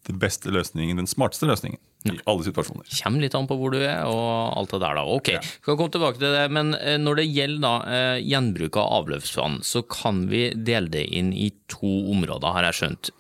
den 0.06 0.20
beste 0.22 0.52
løsningen, 0.54 1.00
den 1.00 1.10
smarteste 1.10 1.48
løsningen. 1.48 1.80
I 2.14 2.20
alle 2.31 2.47
situasjoner. 2.47 2.91
Kommer 3.03 3.25
litt 3.25 3.37
an 3.38 3.49
på 3.50 3.58
hvor 3.58 3.75
du 3.75 3.81
er 3.81 4.06
og 4.06 4.29
alt 4.61 4.75
det 4.75 4.82
der, 4.85 5.00
da. 5.00 5.05
Ok, 5.17 5.32
ja. 5.35 5.43
skal 5.43 5.79
komme 5.81 5.94
tilbake 5.94 6.23
til 6.23 6.37
det. 6.37 6.44
Men 6.55 6.75
eh, 6.79 6.99
når 7.03 7.20
det 7.20 7.26
gjelder 7.29 7.64
da, 7.67 7.75
eh, 7.99 8.20
gjenbruk 8.26 8.79
av 8.82 8.93
avløpsvann, 9.00 9.58
så 9.67 9.82
kan 9.91 10.26
vi 10.31 10.49
dele 10.55 10.93
det 10.93 11.06
inn 11.19 11.32
i 11.35 11.50
to 11.73 11.93
områder, 12.14 12.55
har 12.55 12.69
jeg 12.70 12.81
skjønt. 12.81 13.12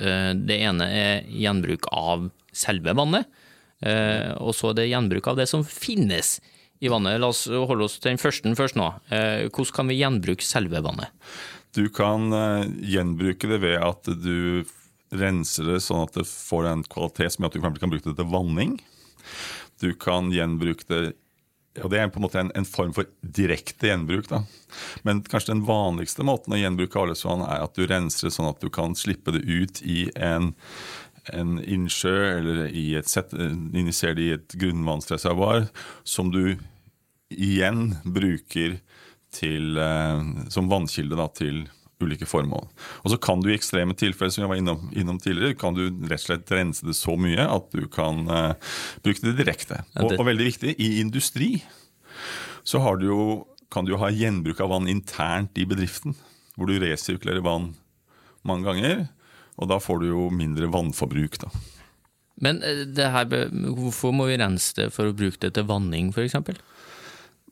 Det 0.46 0.60
ene 0.62 0.86
er 0.92 1.26
gjenbruk 1.32 1.90
av 1.90 2.30
selve 2.56 2.94
vannet. 2.96 3.26
Eh, 3.84 4.32
og 4.40 4.54
så 4.56 4.70
er 4.70 4.78
det 4.78 4.90
gjenbruk 4.90 5.28
av 5.28 5.40
det 5.40 5.48
som 5.50 5.64
finnes 5.66 6.38
i 6.80 6.90
vannet. 6.92 7.18
La 7.20 7.30
oss 7.32 7.44
holde 7.48 7.86
oss 7.86 7.98
til 8.00 8.14
den 8.14 8.22
første 8.22 8.54
først 8.56 8.78
nå. 8.78 8.88
Eh, 9.12 9.48
hvordan 9.50 9.76
kan 9.76 9.92
vi 9.92 10.00
gjenbruke 10.00 10.46
selve 10.46 10.82
vannet? 10.84 11.12
Du 11.76 11.86
kan 11.92 12.32
eh, 12.32 12.64
gjenbruke 12.94 13.50
det 13.52 13.60
ved 13.64 13.78
at 13.84 14.08
du 14.08 14.64
renser 15.14 15.70
det 15.70 15.82
sånn 15.84 16.04
at 16.06 16.16
det 16.16 16.26
får 16.28 16.70
en 16.70 16.82
kvalitet 16.90 17.34
som 17.34 17.44
gjør 17.44 17.52
at 17.52 17.58
du 17.58 17.82
kan 17.82 17.92
bruke 17.92 18.08
det 18.08 18.16
til 18.18 18.32
vanning. 18.32 18.74
Du 19.82 19.92
kan 19.94 20.32
gjenbruke 20.34 20.88
det 20.90 21.04
og 21.84 21.90
Det 21.92 21.98
er 22.00 22.06
på 22.08 22.16
en 22.16 22.24
måte 22.24 22.38
en, 22.40 22.48
en 22.56 22.64
form 22.64 22.94
for 22.96 23.04
direkte 23.20 23.90
gjenbruk. 23.90 24.30
da. 24.30 24.38
Men 25.04 25.18
kanskje 25.20 25.52
den 25.52 25.66
vanligste 25.68 26.24
måten 26.24 26.54
å 26.56 26.56
gjenbruke 26.56 26.96
avløpsvann 27.02 27.42
er 27.44 27.66
at 27.66 27.76
du 27.76 27.84
renser 27.84 28.30
det 28.30 28.32
sånn 28.32 28.48
at 28.48 28.62
du 28.64 28.70
kan 28.72 28.96
slippe 28.96 29.34
det 29.36 29.42
ut 29.44 29.82
i 29.84 30.06
en 30.16 30.54
en 31.34 31.56
innsjø 31.58 32.14
eller 32.38 32.66
i 32.70 32.94
et 32.98 33.08
set, 33.10 33.32
injiserer 33.34 34.14
det 34.18 34.26
i 34.26 34.34
et 34.36 34.56
grunnvannsreservoar, 34.62 35.68
som 36.06 36.30
du 36.30 36.56
igjen 37.34 37.96
bruker 38.04 38.78
til, 39.34 39.76
eh, 39.78 40.22
som 40.52 40.70
vannkilde 40.70 41.18
da, 41.18 41.26
til 41.34 41.64
ulike 42.02 42.28
formål. 42.28 42.66
Og 43.04 43.12
så 43.12 43.18
kan 43.22 43.40
du 43.40 43.48
i 43.50 43.56
ekstreme 43.56 43.96
tilfeller 43.96 44.34
som 44.34 44.44
jeg 44.44 44.52
var 44.52 44.60
innom, 44.60 44.90
innom, 44.92 45.20
tidligere, 45.22 45.56
kan 45.58 45.76
du 45.76 45.86
rett 46.08 46.20
og 46.20 46.26
slett 46.26 46.52
rense 46.52 46.86
det 46.86 46.96
så 46.98 47.16
mye 47.20 47.46
at 47.48 47.70
du 47.72 47.86
kan 47.92 48.24
uh, 48.28 48.76
bruke 49.04 49.24
det 49.24 49.36
direkte. 49.40 49.80
Og, 49.96 50.12
og, 50.12 50.26
veldig 50.28 50.50
viktig, 50.50 50.76
i 50.76 50.96
industri 51.00 51.50
så 52.66 52.82
du 52.98 53.06
jo, 53.06 53.20
kan 53.70 53.86
du 53.86 53.94
jo 53.94 54.00
ha 54.02 54.10
gjenbruk 54.10 54.60
av 54.60 54.72
vann 54.74 54.88
internt 54.90 55.56
i 55.58 55.66
bedriften. 55.68 56.16
Hvor 56.56 56.66
du 56.66 56.80
resirkulerer 56.82 57.44
vann 57.44 57.74
mange 58.46 58.66
ganger. 58.66 59.06
Og 59.56 59.70
da 59.70 59.78
får 59.80 60.02
du 60.02 60.08
jo 60.08 60.28
mindre 60.34 60.68
vannforbruk, 60.72 61.38
da. 61.44 61.52
Men 62.42 62.60
eh, 62.66 62.82
her, 62.98 63.30
hvorfor 63.78 64.12
må 64.12 64.26
vi 64.28 64.36
rense 64.40 64.74
det 64.76 64.90
for 64.92 65.08
å 65.08 65.16
bruke 65.16 65.40
det 65.40 65.54
til 65.56 65.68
vanning, 65.68 66.10
f.eks.? 66.12 66.36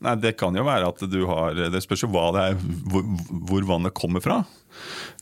Nei, 0.02 0.14
Det 0.20 0.35
kan 0.37 0.56
jo 0.58 0.64
være 0.67 0.88
at 0.91 1.02
du 1.06 1.20
har 1.31 1.55
Det 1.70 1.82
spørs 1.85 2.02
jo 2.02 2.11
hva 2.12 2.26
det 2.35 2.46
er, 2.50 2.56
hvor, 2.91 3.05
hvor 3.50 3.69
vannet 3.69 3.94
kommer 3.96 4.25
fra. 4.25 4.43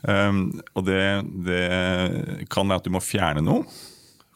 Um, 0.02 0.46
og 0.72 0.86
det, 0.88 1.02
det 1.46 2.46
kan 2.50 2.66
være 2.66 2.80
at 2.80 2.86
du 2.88 2.94
må 2.94 3.02
fjerne 3.04 3.44
noe 3.44 3.66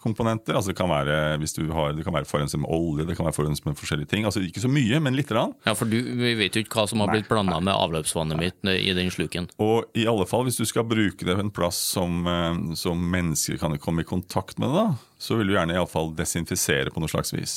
komponenter. 0.07 0.55
Altså 0.55 0.73
det 0.73 0.79
kan 0.79 0.91
være 0.91 1.37
hvis 1.43 1.57
du 1.57 1.65
har, 1.75 1.95
det 1.97 2.05
kan 2.07 2.15
være 2.15 2.29
forurenset 2.29 2.61
med 2.63 2.71
olje, 2.73 3.07
det 3.09 3.17
kan 3.19 3.27
være 3.27 3.37
forurenset 3.37 3.67
med 3.67 3.79
forskjellige 3.79 4.11
ting. 4.13 4.27
Altså 4.29 4.43
Ikke 4.45 4.63
så 4.63 4.71
mye, 4.71 5.01
men 5.03 5.17
lite 5.19 5.35
grann. 5.35 5.55
Ja, 5.67 5.75
for 5.79 5.91
du, 5.91 5.97
Vi 5.97 6.35
vet 6.39 6.57
jo 6.57 6.65
ikke 6.65 6.81
hva 6.81 6.87
som 6.91 7.03
har 7.03 7.13
blitt 7.13 7.31
blanda 7.31 7.59
med 7.61 7.75
avløpsvannet 7.75 8.41
mitt 8.41 8.73
i 8.73 8.95
den 8.97 9.11
sluken. 9.15 9.51
Og 9.63 9.87
i 9.99 10.07
alle 10.11 10.27
fall, 10.29 10.47
hvis 10.47 10.61
du 10.61 10.67
skal 10.69 10.87
bruke 10.89 11.27
det 11.27 11.37
på 11.39 11.47
en 11.47 11.55
plass 11.55 11.81
som, 11.97 12.23
eh, 12.31 12.77
som 12.79 13.01
mennesker 13.13 13.59
kan 13.63 13.77
komme 13.83 14.05
i 14.05 14.09
kontakt 14.09 14.61
med 14.63 14.71
det, 14.71 14.85
da, 14.85 15.17
så 15.19 15.39
vil 15.39 15.51
du 15.51 15.57
gjerne 15.57 15.75
i 15.75 15.81
alle 15.81 15.91
fall 15.91 16.15
desinfisere 16.17 16.93
på 16.95 17.03
noe 17.03 17.11
slags 17.13 17.35
vis. 17.35 17.57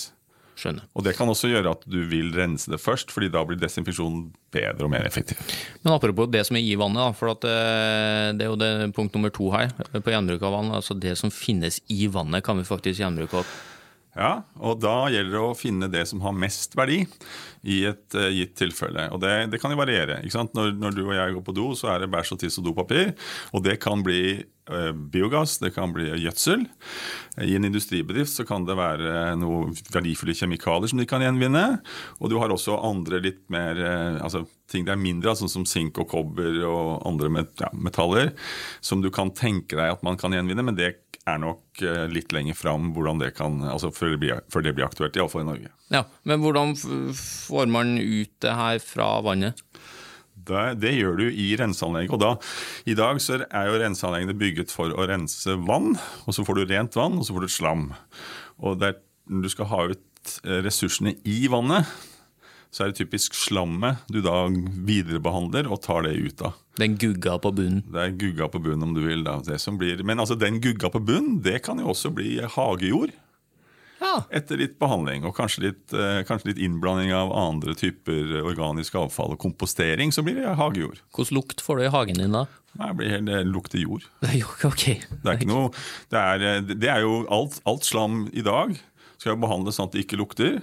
Skjønner. 0.59 0.85
Og 0.93 1.05
Det 1.05 1.15
kan 1.15 1.29
også 1.31 1.49
gjøre 1.51 1.71
at 1.77 1.85
du 1.87 2.01
vil 2.09 2.33
rense 2.35 2.71
det 2.71 2.81
først, 2.83 3.13
fordi 3.15 3.31
da 3.31 3.45
blir 3.47 3.59
desinfeksjonen 3.61 4.27
bedre 4.51 4.87
og 4.87 4.91
mer 4.91 5.07
effektiv. 5.07 5.39
Men 5.85 5.95
apropos 5.95 6.27
det 6.31 6.43
som 6.47 6.59
er 6.59 6.65
i 6.65 6.75
vannet, 6.79 7.15
for 7.15 7.31
eh, 7.31 8.29
det 8.35 8.45
er 8.45 8.51
jo 8.51 8.59
det 8.59 8.91
punkt 8.97 9.15
nummer 9.15 9.31
to 9.33 9.49
her 9.55 9.71
på 9.95 10.13
gjenbruk 10.13 10.43
av 10.43 10.57
vann. 10.57 10.73
altså 10.75 10.97
Det 10.99 11.15
som 11.19 11.31
finnes 11.31 11.79
i 11.87 12.07
vannet, 12.11 12.43
kan 12.43 12.59
vi 12.59 12.67
faktisk 12.67 12.99
gjenbruke. 12.99 13.43
opp. 13.43 13.59
Ja, 14.17 14.41
og 14.57 14.79
da 14.81 15.07
gjelder 15.13 15.35
det 15.35 15.41
å 15.45 15.55
finne 15.55 15.87
det 15.91 16.01
som 16.09 16.21
har 16.25 16.33
mest 16.35 16.73
verdi 16.75 17.03
i 17.61 17.83
et 17.87 18.17
uh, 18.17 18.27
gitt 18.33 18.55
tilfelle. 18.57 19.05
Og 19.13 19.21
det, 19.21 19.33
det 19.53 19.59
kan 19.61 19.71
jo 19.71 19.79
variere. 19.79 20.19
Når, 20.25 20.73
når, 20.79 20.95
du 20.97 21.03
og 21.05 21.13
jeg 21.15 21.35
går 21.37 21.45
på 21.45 21.55
do, 21.55 21.67
så 21.77 21.93
er 21.93 22.03
det 22.03 22.11
bæsj 22.11 22.33
og 22.35 22.41
tiss 22.41 22.59
og 22.59 22.65
dopapir. 22.67 23.13
Og 23.53 23.63
det 23.63 23.77
kan 23.83 24.03
bli 24.03 24.41
biogass, 25.11 25.57
det 25.63 25.73
kan 25.75 25.93
bli 25.95 26.09
gjødsel. 26.23 26.65
I 27.41 27.55
en 27.57 27.67
industribedrift 27.69 28.33
så 28.33 28.45
kan 28.47 28.65
det 28.67 28.77
være 28.79 29.33
noe 29.39 29.73
verdifulle 29.93 30.35
kjemikalier 30.37 30.91
som 30.91 31.01
de 31.01 31.07
kan 31.09 31.23
gjenvinne. 31.23 31.65
Og 32.19 32.31
du 32.31 32.37
har 32.41 32.53
også 32.53 32.77
andre 32.85 33.21
litt 33.23 33.43
mer 33.53 33.79
uh, 33.79 34.23
altså 34.23 34.45
ting 34.69 34.85
det 34.85 34.93
er 34.93 35.01
mindre 35.01 35.31
av, 35.31 35.39
sånn 35.39 35.51
som 35.51 35.65
sink 35.67 35.97
og 36.01 36.09
kobber 36.11 36.61
og 36.67 37.07
andre 37.09 37.31
met 37.39 37.61
ja, 37.61 37.71
metaller, 37.73 38.33
som 38.85 39.01
du 39.01 39.09
kan 39.13 39.33
tenke 39.33 39.77
deg 39.79 39.95
at 39.95 40.03
man 40.05 40.19
kan 40.19 40.35
gjenvinne. 40.35 40.65
men 40.65 40.77
det 40.77 40.91
er 41.29 41.39
nok 41.41 41.81
eh, 41.85 42.05
litt 42.11 42.33
lenger 42.33 42.57
fram 42.57 42.91
hvordan 42.95 43.21
det 43.21 43.33
kan, 43.37 43.59
altså 43.69 43.91
før 43.93 44.15
det 44.15 44.19
blir, 44.23 44.43
før 44.53 44.65
det 44.65 44.75
blir 44.77 44.87
aktuelt, 44.87 45.17
iallfall 45.17 45.45
i 45.45 45.49
Norge. 45.49 45.71
Ja, 45.93 46.05
Men 46.23 46.41
hvordan 46.43 46.75
får 46.77 47.71
man 47.71 47.97
ut 47.97 48.33
det 48.41 48.55
her 48.61 48.79
fra 48.83 49.09
vannet? 49.25 49.63
Det, 50.49 50.65
det 50.83 50.95
gjør 50.97 51.19
du 51.21 51.25
i 51.29 51.47
renseanlegget. 51.59 52.13
og 52.15 52.21
da, 52.23 52.33
I 52.89 52.97
dag 52.97 53.21
så 53.23 53.41
er 53.45 53.69
jo 53.69 53.79
renseanleggene 53.81 54.37
bygget 54.37 54.73
for 54.73 54.93
å 54.93 55.07
rense 55.09 55.57
vann, 55.69 55.95
og 56.25 56.35
så 56.35 56.45
får 56.47 56.59
du 56.59 56.69
rent 56.73 56.99
vann, 56.99 57.19
og 57.19 57.27
så 57.27 57.35
får 57.35 57.45
du 57.45 57.55
slam. 57.55 57.89
Og 58.59 58.79
der, 58.81 58.97
du 59.29 59.49
skal 59.51 59.69
ha 59.71 59.83
ut 59.93 60.33
eh, 60.43 60.61
ressursene 60.65 61.15
i 61.27 61.41
vannet, 61.51 61.89
så 62.69 62.83
er 62.85 62.91
det 62.91 62.99
typisk 62.99 63.33
slammet 63.33 64.03
du 64.13 64.19
da 64.21 64.43
viderebehandler 64.49 65.69
og 65.71 65.81
tar 65.85 66.05
det 66.05 66.13
ut 66.19 66.43
av. 66.45 66.57
Den 66.79 66.99
gugga 67.01 67.39
på 67.41 67.51
bunnen? 67.55 67.81
Det 67.89 68.03
er 68.03 68.13
gugga 68.19 68.47
på 68.51 68.61
bunnen, 68.61 68.85
om 68.85 68.93
du 68.95 69.01
vil. 69.03 69.25
Da. 69.25 69.39
Blir, 69.79 70.03
men 70.05 70.21
altså, 70.21 70.37
den 70.39 70.61
gugga 70.63 70.91
på 70.93 71.01
bunnen, 71.01 71.39
det 71.43 71.63
kan 71.65 71.81
jo 71.81 71.89
også 71.95 72.13
bli 72.13 72.37
hagejord. 72.45 73.15
Ja. 73.99 74.13
Etter 74.31 74.59
litt 74.61 74.77
behandling 74.79 75.25
og 75.27 75.35
kanskje 75.37 75.65
litt, 75.67 75.93
eh, 75.93 76.21
kanskje 76.27 76.53
litt 76.53 76.61
innblanding 76.63 77.11
av 77.15 77.33
andre 77.35 77.75
typer 77.77 78.39
organisk 78.41 78.95
avfall 78.99 79.35
og 79.35 79.41
kompostering, 79.43 80.13
så 80.15 80.23
blir 80.25 80.39
det 80.39 80.55
hagejord. 80.59 81.01
Hvordan 81.15 81.39
lukt 81.39 81.63
får 81.63 81.79
du 81.79 81.85
i 81.85 81.93
hagen 81.93 82.21
din 82.21 82.37
da? 82.37 82.45
Det 82.79 82.91
blir 82.95 83.09
helt, 83.09 83.27
det 83.27 83.41
lukter 83.49 83.81
jord. 83.81 84.05
Ikke. 84.29 84.99
Det 85.09 85.25
er, 85.25 85.35
ikke 85.35 85.49
noe, 85.49 85.73
det 86.13 86.21
er, 86.21 86.45
eh, 86.47 86.61
det 86.75 86.91
er 86.91 87.03
jo 87.03 87.25
alt, 87.33 87.59
alt 87.67 87.87
slam 87.87 88.27
i 88.31 88.45
dag 88.45 88.77
skal 89.19 89.33
jo 89.33 89.41
behandles 89.43 89.75
sånn 89.75 89.89
at 89.89 89.95
det 89.97 90.05
ikke 90.05 90.19
lukter. 90.19 90.61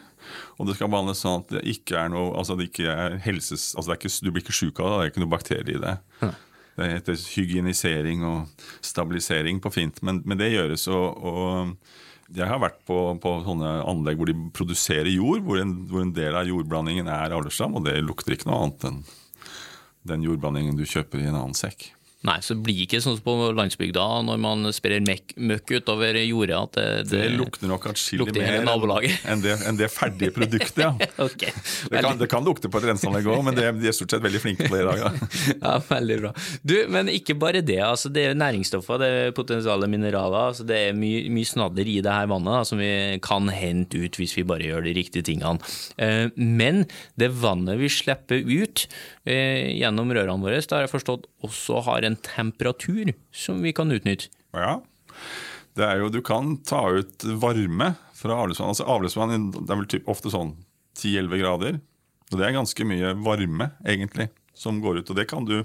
Og 0.57 0.69
det 0.69 0.79
skal 0.79 0.89
behandles 0.89 1.21
sånn 1.21 1.43
at 1.43 1.51
det 1.59 1.63
ikke 1.77 1.99
er 2.01 2.11
noe 2.15 2.33
altså 2.41 2.57
det 2.57 2.71
ikke 2.71 2.89
er 2.89 3.19
helses, 3.27 3.75
altså 3.77 3.91
det 3.91 3.97
er 3.97 4.01
ikke, 4.01 4.15
Du 4.25 4.31
blir 4.33 4.45
ikke 4.45 4.57
sjuk 4.57 4.81
av 4.81 4.89
det, 4.89 4.97
det 4.97 5.05
er 5.05 5.13
ikke 5.13 5.25
noe 5.25 5.35
bakterie 5.35 5.77
i 5.77 5.83
det. 5.83 5.95
Det 6.77 6.89
heter 6.91 7.21
hygienisering 7.37 8.25
og 8.29 8.65
stabilisering 8.85 9.61
på 9.65 9.73
fint, 9.73 10.01
men, 10.05 10.23
men 10.29 10.41
det 10.41 10.51
gjøres. 10.53 10.87
Og, 10.93 11.21
og 11.21 11.77
jeg 12.35 12.49
har 12.51 12.59
vært 12.63 12.81
på, 12.89 12.97
på, 13.23 13.35
sånne 13.47 13.77
anlegg 13.87 14.19
hvor 14.19 14.31
de 14.31 14.37
produserer 14.57 15.13
jord, 15.13 15.45
hvor 15.47 15.61
en, 15.63 15.77
hvor 15.91 16.03
en 16.03 16.15
del 16.17 16.39
av 16.39 16.49
jordblandingen 16.49 17.11
er 17.13 17.35
avløpsslam, 17.37 17.77
og 17.79 17.87
det 17.87 18.01
lukter 18.03 18.35
ikke 18.35 18.51
noe 18.51 18.65
annet 18.65 18.89
enn 18.91 19.05
den 20.07 20.27
jordblandingen 20.27 20.79
du 20.79 20.85
kjøper 20.87 21.23
i 21.23 21.29
en 21.29 21.39
annen 21.39 21.57
sekk. 21.59 21.89
Nei, 22.27 22.39
så 22.43 22.57
det 22.57 22.65
blir 22.67 22.83
ikke 22.87 22.99
sånn 23.03 23.17
som 23.19 23.25
på 23.27 23.35
landsbygda 23.55 24.05
når 24.27 24.41
man 24.43 24.67
sprer 24.75 25.03
møkk, 25.05 25.71
utover 25.79 26.17
jordet. 26.25 26.57
At 26.57 26.79
det, 27.07 27.11
Det 27.13 27.29
lukter 27.37 27.71
nok 27.71 27.87
atskillig 27.93 28.33
mer 28.35 28.59
enn 29.31 29.43
det, 29.45 29.55
enn 29.69 29.79
det 29.79 29.89
ferdige 29.93 30.33
produktet. 30.35 30.83
ja. 30.83 30.93
okay. 31.27 31.53
Det 31.91 32.03
kan, 32.03 32.19
det 32.19 32.29
kan 32.33 32.45
lukte 32.47 32.71
på 32.73 32.81
et 32.81 32.89
renseanlegg 32.91 33.29
òg, 33.31 33.45
men 33.47 33.57
det, 33.59 33.69
de 33.81 33.91
er 33.91 33.97
stort 33.97 34.15
sett 34.17 34.25
veldig 34.25 34.43
flinke 34.43 34.67
på 34.67 34.75
det 34.75 34.83
i 34.83 34.89
dag. 34.91 35.05
Ja. 35.05 35.13
Ja, 35.67 35.77
veldig 35.83 36.17
bra. 36.21 36.31
Du, 36.67 36.75
Men 36.93 37.09
ikke 37.11 37.35
bare 37.39 37.61
det. 37.65 37.79
altså 37.83 38.11
Det 38.13 38.25
er 38.29 38.37
næringsstoffer, 38.39 38.99
det 39.01 39.09
er 39.09 39.35
potensiale 39.37 39.89
mineraler. 39.91 40.51
altså 40.51 40.67
Det 40.67 40.77
er 40.89 40.97
mye, 40.97 41.25
mye 41.33 41.49
snadder 41.49 41.87
i 41.89 41.99
det 42.05 42.13
her 42.13 42.29
vannet 42.31 42.53
da, 42.53 42.63
som 42.69 42.81
vi 42.81 42.91
kan 43.25 43.49
hente 43.53 44.01
ut 44.03 44.19
hvis 44.21 44.35
vi 44.37 44.45
bare 44.47 44.67
gjør 44.67 44.87
de 44.87 44.95
riktige 44.99 45.27
tingene. 45.27 45.59
Eh, 45.99 46.29
Men 46.37 46.85
det 47.19 47.31
vannet 47.41 47.79
vi 47.81 47.91
slipper 47.93 48.43
ut 48.43 48.87
eh, 49.27 49.73
gjennom 49.81 50.13
rørene 50.15 50.43
våre, 50.43 50.61
det 50.61 50.75
har 50.75 50.87
jeg 50.87 50.95
forstått 50.95 51.27
også 51.47 51.83
har 51.87 52.07
en 52.07 52.16
temperatur 52.25 53.13
som 53.35 53.63
vi 53.65 53.73
kan 53.77 53.93
utnytte. 53.93 54.31
Ja. 54.57 54.79
Det 55.77 55.85
er 55.85 56.01
jo, 56.01 56.09
du 56.09 56.23
kan 56.25 56.55
ta 56.65 56.87
ut 56.97 57.27
varme 57.37 57.93
fra 58.17 58.39
avløpsvann. 58.41 58.73
Altså 58.73 58.87
avløpsvann 58.89 59.35
er 59.37 59.77
vel 59.77 60.09
ofte 60.09 60.33
sånn 60.33 60.55
10-11 60.97 61.43
grader. 61.43 61.81
Og 62.33 62.41
det 62.41 62.47
er 62.47 62.57
ganske 62.57 62.87
mye 62.89 63.13
varme, 63.23 63.71
egentlig, 63.87 64.31
som 64.57 64.81
går 64.83 65.03
ut. 65.03 65.11
Og 65.13 65.19
det 65.19 65.29
kan 65.31 65.45
du 65.47 65.61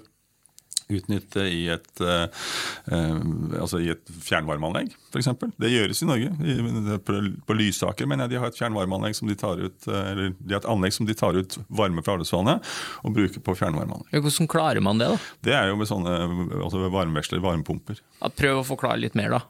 utnytte 0.98 1.46
i 1.48 1.62
et, 1.74 1.90
eh, 2.04 2.44
eh, 2.92 3.16
altså 3.62 3.82
i 3.82 3.90
et 3.94 4.12
fjernvarmeanlegg, 4.26 4.94
f.eks. 5.12 5.30
Det 5.62 5.72
gjøres 5.72 6.04
i 6.04 6.10
Norge. 6.10 7.00
På, 7.08 7.58
Lysaker 7.58 8.10
mener 8.10 8.26
jeg 8.28 8.36
de 8.36 8.42
har 8.44 8.52
et 8.52 8.60
fjernvarmeanlegg 8.60 9.18
som 9.18 9.32
de 9.32 9.38
tar 9.40 9.62
ut, 9.62 9.88
eh, 9.88 10.12
eller 10.12 10.36
de 10.38 10.56
har 10.56 10.64
et 10.64 10.70
anlegg 10.74 10.96
som 10.98 11.10
de 11.10 11.18
tar 11.18 11.40
ut 11.40 11.58
varme 11.68 12.04
fra 12.06 12.18
avløpsvannet 12.18 12.72
og 13.06 13.18
bruker 13.18 13.46
på 13.46 13.58
fjernvarmeanlegg. 13.60 14.22
Hvordan 14.28 14.52
klarer 14.52 14.84
man 14.84 15.02
det? 15.02 15.12
da? 15.12 15.34
Det 15.50 15.58
er 15.58 15.72
jo 15.72 15.80
med 15.82 15.90
sånne 15.90 16.16
altså 16.62 16.86
varmeveksler, 16.88 17.44
varmepumper. 17.44 18.00
Ja, 18.22 18.32
Prøv 18.42 18.62
å 18.62 18.68
forklare 18.74 19.02
litt 19.04 19.18
mer, 19.18 19.38
da. 19.38 19.44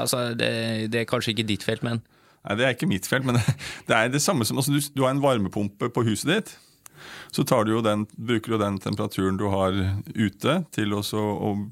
Altså, 0.00 0.30
det, 0.38 0.50
det 0.92 1.04
er 1.04 1.08
kanskje 1.08 1.34
ikke 1.34 1.48
ditt 1.48 1.64
felt, 1.66 1.84
men 1.86 2.02
Nei, 2.44 2.58
Det 2.58 2.64
er 2.66 2.74
ikke 2.76 2.90
mitt 2.90 3.08
felt, 3.08 3.24
men 3.24 3.38
det 3.88 3.96
er 3.96 4.12
det 4.12 4.20
samme 4.20 4.44
som 4.44 4.60
altså, 4.60 4.74
du, 4.74 4.80
du 4.92 5.04
har 5.06 5.14
en 5.14 5.22
varmepumpe 5.22 5.88
på 5.88 6.04
huset 6.10 6.28
ditt. 6.28 6.54
Så 7.34 7.44
tar 7.44 7.64
du 7.64 7.74
den, 7.82 8.06
bruker 8.16 8.54
du 8.54 8.58
den 8.62 8.78
temperaturen 8.82 9.38
du 9.40 9.46
har 9.52 9.74
ute, 10.14 10.64
til 10.74 10.94
og 10.94 11.04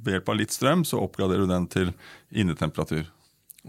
ved 0.03 0.17
hjelp 0.17 0.29
av 0.29 0.39
litt 0.41 0.55
strøm 0.55 0.85
så 0.89 1.01
oppgraderer 1.03 1.47
du 1.47 1.53
den 1.53 1.67
til 1.71 1.93
innetemperatur. 2.31 3.07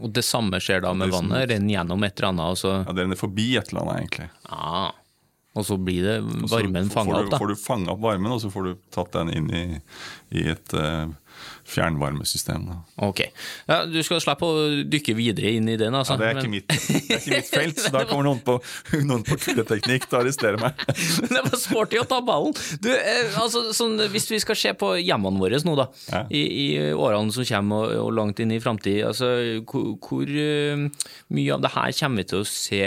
Og 0.01 0.09
det 0.13 0.23
samme 0.25 0.57
skjer 0.63 0.81
da 0.81 0.93
med 0.97 1.13
vannet. 1.13 1.47
Renner 1.51 1.75
gjennom 1.75 2.03
et 2.03 2.17
eller 2.17 2.31
annet, 2.33 2.55
og 2.55 2.57
så, 2.57 2.73
Ja, 2.81 2.93
Det 2.93 3.03
renner 3.05 3.19
forbi 3.19 3.55
et 3.57 3.69
eller 3.69 3.81
annet, 3.85 3.99
egentlig. 4.01 4.29
ah, 4.49 4.91
og 5.53 5.65
så 5.65 5.77
blir 5.77 6.01
det 6.01 6.15
varmen 6.49 6.89
fanga 6.89 7.19
opp, 7.19 7.29
da. 7.29 7.37
Så 7.37 7.43
Får 7.43 7.47
du 7.47 7.55
fanga 7.61 7.91
opp 7.93 8.01
varmen, 8.01 8.31
og 8.31 8.41
så 8.41 8.49
får 8.49 8.63
du 8.63 8.73
tatt 8.89 9.11
den 9.13 9.29
inn 9.29 9.51
i, 9.53 9.81
i 10.33 10.47
et 10.49 10.73
eh, 10.73 11.07
fjernvarmesystem. 11.69 12.65
Da. 12.67 12.77
Ok. 13.07 13.21
Ja, 13.69 13.83
du 13.89 13.99
skal 14.05 14.21
slippe 14.23 14.47
å 14.47 14.65
dykke 14.89 15.15
videre 15.17 15.53
inn 15.57 15.69
i 15.71 15.77
den, 15.79 15.95
altså. 15.95 16.17
Ja, 16.17 16.21
det, 16.21 16.29
er 16.29 16.41
ikke 16.41 16.51
mitt, 16.51 16.67
det 16.69 17.15
er 17.15 17.21
ikke 17.21 17.37
mitt 17.37 17.51
felt, 17.53 17.81
så 17.81 17.91
da 17.95 18.03
kommer 18.09 18.27
noen 18.27 18.41
på, 18.45 18.57
noen 19.03 19.23
på 19.27 19.37
kuldeteknikk 19.45 20.07
til 20.09 20.19
å 20.19 20.23
arrestere 20.23 20.59
meg. 20.61 20.83
Men 21.23 21.33
det 21.37 21.45
var 21.47 21.61
sporty 21.61 22.01
å 22.01 22.07
ta 22.09 22.19
ballen! 22.25 22.57
Du, 22.83 22.91
eh, 22.93 23.39
altså, 23.39 23.65
sånn, 23.75 23.97
hvis 24.13 24.29
vi 24.31 24.41
skal 24.43 24.59
se 24.59 24.75
på 24.77 24.93
hjemmene 24.99 25.41
våre 25.41 25.61
nå, 25.63 25.77
da, 25.79 25.87
Ja. 26.11 26.25
i, 26.33 26.43
i 26.43 26.67
årene 26.91 27.33
som 27.33 27.47
kommer 27.47 27.87
og, 27.87 27.95
og 28.07 28.13
langt 28.17 28.41
inn 28.43 28.51
i 28.53 28.61
framtid, 28.63 29.03
altså, 29.07 29.31
hvor, 29.69 29.95
hvor 30.03 30.27
uh, 30.27 31.09
mye 31.33 31.55
av 31.55 31.63
det 31.63 31.73
her 31.73 31.95
kommer 31.99 32.23
vi 32.23 32.29
til 32.33 32.43
å 32.43 32.49
se 32.49 32.83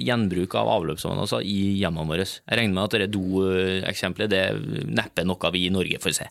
gjenbruk 0.00 0.54
av 0.58 0.70
avløpsvann 0.78 1.20
altså, 1.22 1.40
i 1.42 1.74
hjemmene 1.80 2.10
våre? 2.10 2.26
Jeg 2.26 2.60
regner 2.60 2.78
med 2.78 2.86
at 2.86 3.12
do-eksempelet 3.14 4.32
det 4.32 4.40
er 4.48 4.62
neppe 4.88 5.26
noe 5.26 5.52
vi 5.54 5.66
i 5.68 5.74
Norge 5.74 6.00
får 6.02 6.18
se. 6.22 6.30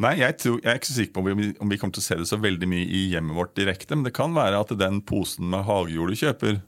Nei, 0.00 0.14
jeg, 0.22 0.38
tror, 0.40 0.60
jeg 0.62 0.70
er 0.72 0.78
ikke 0.80 0.88
så 0.88 0.96
sikker 0.96 1.14
på 1.16 1.22
om 1.22 1.40
vi, 1.42 1.48
om 1.60 1.72
vi 1.72 1.76
kommer 1.80 1.92
til 1.96 2.00
å 2.00 2.06
se 2.06 2.16
det 2.22 2.28
så 2.30 2.38
veldig 2.40 2.68
mye 2.70 2.86
i 2.88 3.02
hjemmet 3.12 3.36
vårt 3.36 3.52
direkte, 3.58 3.96
men 3.96 4.06
det 4.06 4.14
kan 4.16 4.32
være 4.36 4.62
at 4.64 4.72
den 4.80 5.02
posen 5.04 5.50
med 5.52 5.66
hagejord 5.68 6.14
du 6.14 6.20
kjøper 6.22 6.62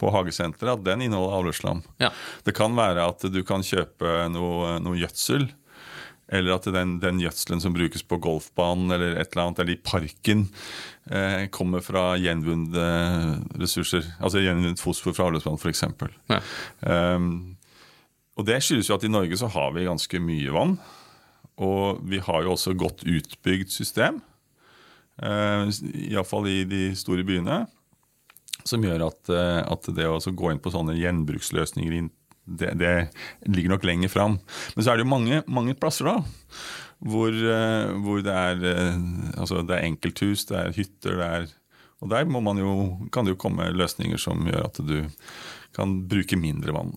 på 0.00 0.12
hagesenteret, 0.12 0.78
at 0.78 0.86
den 0.86 1.04
inneholder 1.06 1.38
avløpsslam. 1.40 1.82
Ja. 2.00 2.10
Det 2.44 2.56
kan 2.56 2.76
være 2.76 3.04
at 3.12 3.24
du 3.32 3.38
kan 3.48 3.64
kjøpe 3.64 4.26
noe, 4.32 4.76
noe 4.84 5.00
gjødsel, 5.00 5.48
eller 6.32 6.56
at 6.56 6.66
den, 6.74 6.96
den 7.02 7.20
gjødselen 7.22 7.62
som 7.62 7.74
brukes 7.76 8.02
på 8.02 8.18
golfbanen 8.22 8.90
eller 8.96 9.14
et 9.20 9.30
eller 9.30 9.44
annet, 9.44 9.60
eller 9.62 9.76
i 9.76 9.82
parken, 9.92 10.46
eh, 11.10 11.46
kommer 11.54 11.84
fra 11.86 12.08
gjenvunne 12.18 12.86
ressurser. 13.60 14.08
Altså 14.18 14.42
gjenvunnet 14.42 14.82
fosfor 14.82 15.14
fra 15.16 15.28
avløpsbanen, 15.28 15.60
f.eks. 15.60 15.84
Ja. 16.32 16.40
Um, 16.82 17.30
og 18.36 18.48
det 18.48 18.58
skyldes 18.64 18.90
jo 18.90 18.98
at 18.98 19.06
i 19.06 19.12
Norge 19.12 19.38
så 19.38 19.48
har 19.52 19.70
vi 19.76 19.86
ganske 19.86 20.20
mye 20.20 20.52
vann. 20.52 20.76
Og 21.62 22.02
vi 22.04 22.20
har 22.20 22.44
jo 22.44 22.52
også 22.52 22.74
godt 22.76 23.06
utbygd 23.08 23.72
system, 23.72 24.20
uh, 25.24 25.64
iallfall 26.10 26.48
i 26.52 26.58
de 26.68 26.90
store 26.98 27.24
byene, 27.24 27.62
som 28.66 28.84
gjør 28.84 29.06
at, 29.06 29.30
eh, 29.30 29.60
at 29.62 29.90
det 29.94 30.08
å 30.08 30.18
gå 30.18 30.50
inn 30.52 30.62
på 30.62 30.72
sånne 30.74 30.96
gjenbruksløsninger 30.98 32.08
det, 32.46 32.72
det 32.78 32.94
ligger 33.50 33.74
nok 33.74 33.86
lenger 33.86 34.12
fram. 34.12 34.38
Men 34.74 34.84
så 34.84 34.92
er 34.92 34.98
det 34.98 35.06
jo 35.06 35.12
mange, 35.12 35.40
mange 35.50 35.74
plasser 35.78 36.06
da, 36.08 36.16
hvor, 37.02 37.34
eh, 37.34 37.94
hvor 38.04 38.22
det, 38.24 38.34
er, 38.34 38.66
eh, 38.70 38.98
altså 39.34 39.62
det 39.66 39.76
er 39.76 39.88
enkelthus, 39.88 40.46
det 40.50 40.58
er 40.60 40.76
hytter, 40.76 41.20
det 41.20 41.30
er 41.40 41.54
Og 42.04 42.10
der 42.10 42.26
jo, 42.28 43.08
kan 43.08 43.24
det 43.24 43.32
jo 43.32 43.40
komme 43.40 43.70
løsninger 43.72 44.20
som 44.20 44.44
gjør 44.44 44.66
at 44.66 44.76
du 44.84 45.08
kan 45.72 45.94
bruke 46.04 46.36
mindre 46.36 46.74
vann. 46.76 46.92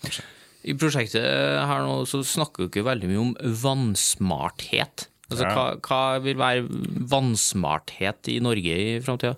Kanskje. 0.00 0.22
I 0.64 0.74
prosjektet 0.80 1.24
her 1.68 1.82
nå 1.84 1.96
så 2.08 2.22
snakker 2.24 2.64
vi 2.64 2.70
ikke 2.70 2.86
veldig 2.86 3.10
mye 3.10 3.22
om 3.22 3.34
vannsmarthet. 3.64 5.08
Altså, 5.30 5.44
Ja. 5.44 5.54
hva, 5.54 5.66
hva 5.80 6.02
vil 6.24 6.36
være 6.40 6.64
vannsmarthet 7.10 8.28
i 8.32 8.38
Norge 8.44 8.74
i 8.76 9.00
framtida? 9.04 9.36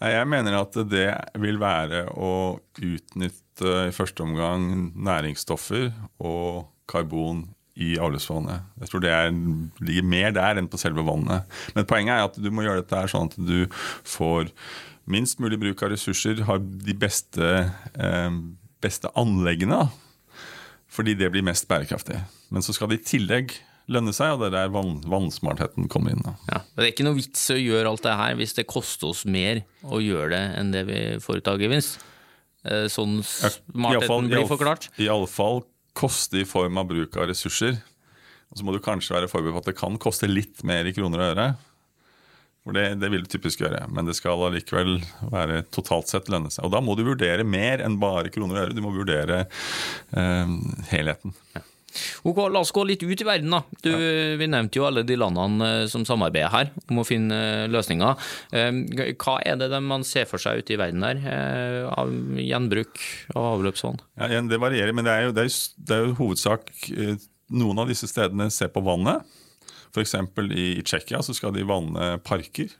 Jeg 0.00 0.28
mener 0.32 0.56
at 0.56 0.76
det 0.88 1.08
vil 1.42 1.58
være 1.60 2.06
å 2.16 2.58
utnytte 2.80 3.72
i 3.90 3.92
første 3.92 4.24
omgang 4.24 4.92
næringsstoffer 4.96 5.90
og 6.24 6.68
karbon 6.88 7.42
i 7.80 7.94
avløpsvannet. 8.00 8.64
Jeg 8.80 8.88
tror 8.90 9.02
det 9.04 9.10
er, 9.12 9.28
ligger 9.84 10.06
mer 10.08 10.32
der 10.36 10.60
enn 10.60 10.68
på 10.72 10.80
selve 10.80 11.04
vannet. 11.04 11.44
Men 11.76 11.88
poenget 11.88 12.16
er 12.16 12.24
at 12.28 12.38
du 12.40 12.48
må 12.52 12.64
gjøre 12.64 12.82
dette 12.82 13.02
sånn 13.12 13.28
at 13.28 13.36
du 13.36 13.66
får 14.08 14.48
minst 15.10 15.40
mulig 15.42 15.58
bruk 15.60 15.82
av 15.84 15.92
ressurser, 15.92 16.42
har 16.48 16.60
de 16.60 16.94
beste, 16.94 17.46
eh, 17.98 18.30
beste 18.82 19.10
anleggene, 19.18 19.84
fordi 20.90 21.14
det 21.18 21.30
blir 21.32 21.44
mest 21.46 21.68
bærekraftig. 21.70 22.18
Men 22.50 22.64
så 22.66 22.74
skal 22.74 22.90
det 22.90 23.00
i 23.00 23.06
tillegg 23.12 23.54
lønne 23.90 24.12
seg, 24.14 24.34
og 24.34 24.42
det 24.42 24.50
er 24.50 24.54
der 24.56 24.72
vann, 24.74 25.00
vannsmartheten 25.10 25.88
kommer 25.90 26.14
inn. 26.14 26.22
Ja. 26.50 26.60
Det 26.76 26.84
er 26.84 26.92
ikke 26.92 27.06
noe 27.06 27.18
vits 27.18 27.42
å 27.50 27.58
gjøre 27.58 27.90
alt 27.90 28.04
det 28.06 28.16
her 28.20 28.36
hvis 28.38 28.54
det 28.58 28.68
koster 28.70 29.10
oss 29.10 29.24
mer 29.26 29.62
å 29.82 29.98
gjøre 30.02 30.30
det 30.34 30.42
enn 30.60 30.70
det 30.74 30.84
vi 30.88 31.00
får 31.22 31.40
ut 31.42 31.50
av 31.50 31.62
gevinst. 31.62 31.98
Eh, 32.66 32.86
Sånn 32.92 33.20
smartheten 33.24 34.30
blir 34.30 34.46
forklart. 34.50 34.90
Iallfall 35.00 35.64
koste 35.96 36.42
i 36.42 36.46
form 36.46 36.78
av 36.78 36.86
bruk 36.90 37.16
av 37.18 37.30
ressurser. 37.32 37.80
Og 38.50 38.58
så 38.58 38.66
må 38.66 38.74
du 38.74 38.80
kanskje 38.82 39.14
være 39.14 39.30
forberedt 39.30 39.56
på 39.58 39.62
at 39.64 39.70
det 39.72 39.78
kan 39.78 39.98
koste 40.02 40.30
litt 40.30 40.62
mer 40.66 40.86
i 40.86 40.94
kroner 40.94 41.22
og 41.22 41.32
øre. 41.34 41.48
For 42.64 42.76
det, 42.76 42.86
det 43.00 43.08
vil 43.08 43.22
du 43.24 43.30
typisk 43.32 43.62
gjøre, 43.64 43.86
men 43.88 44.04
det 44.10 44.14
skal 44.18 44.42
allikevel 44.50 44.98
være 45.32 45.62
totalt 45.72 46.10
sett 46.12 46.28
lønne 46.28 46.50
seg. 46.52 46.66
Og 46.68 46.74
da 46.74 46.82
må 46.84 46.92
du 46.98 47.06
vurdere 47.06 47.46
mer 47.48 47.80
enn 47.86 47.96
bare 48.02 48.28
kroner 48.34 48.58
og 48.58 48.62
øre. 48.66 48.76
Du 48.76 48.82
må 48.84 48.92
vurdere 48.92 49.46
eh, 50.12 50.52
helheten. 50.92 51.32
Ok, 52.22 52.36
La 52.54 52.60
oss 52.62 52.70
gå 52.70 52.84
litt 52.86 53.00
ut 53.02 53.18
i 53.18 53.26
verden. 53.26 53.50
da. 53.50 53.62
Du, 53.82 53.88
Vi 54.38 54.46
nevnte 54.46 54.78
jo 54.78 54.84
alle 54.86 55.02
de 55.08 55.16
landene 55.18 55.70
eh, 55.80 55.86
som 55.90 56.04
samarbeider 56.06 56.52
her 56.52 56.68
om 56.92 57.00
å 57.02 57.06
finne 57.08 57.34
eh, 57.64 57.64
løsninger. 57.72 58.28
Eh, 58.54 58.70
Hva 59.18 59.38
er 59.42 59.56
det 59.58 59.70
de 59.72 59.80
man 59.82 60.04
ser 60.06 60.28
for 60.30 60.38
seg 60.38 60.60
ute 60.62 60.76
i 60.76 60.78
verden 60.78 61.02
der, 61.02 61.24
av 61.90 62.12
gjenbruk 62.38 63.00
av 63.34 63.56
avløpsvann? 63.56 63.98
Ja, 64.20 64.28
det 64.52 64.60
varierer, 64.62 64.92
men 64.94 65.08
det 65.08 65.16
er 65.16 65.26
jo, 65.26 65.34
det 65.34 65.48
er, 65.48 65.50
jo- 65.50 65.84
det 65.88 65.96
er 65.98 66.06
jo 66.06 66.16
hovedsak 66.20 66.70
Noen 67.50 67.80
av 67.82 67.88
disse 67.90 68.06
stedene 68.06 68.46
ser 68.54 68.68
på 68.70 68.78
vannet. 68.86 69.24
F.eks. 69.94 70.14
i, 70.54 70.68
i 70.78 70.82
Tsjekkia 70.86 71.20
så 71.26 71.34
skal 71.36 71.52
de 71.56 71.64
vanne 71.66 72.12
parker. 72.26 72.70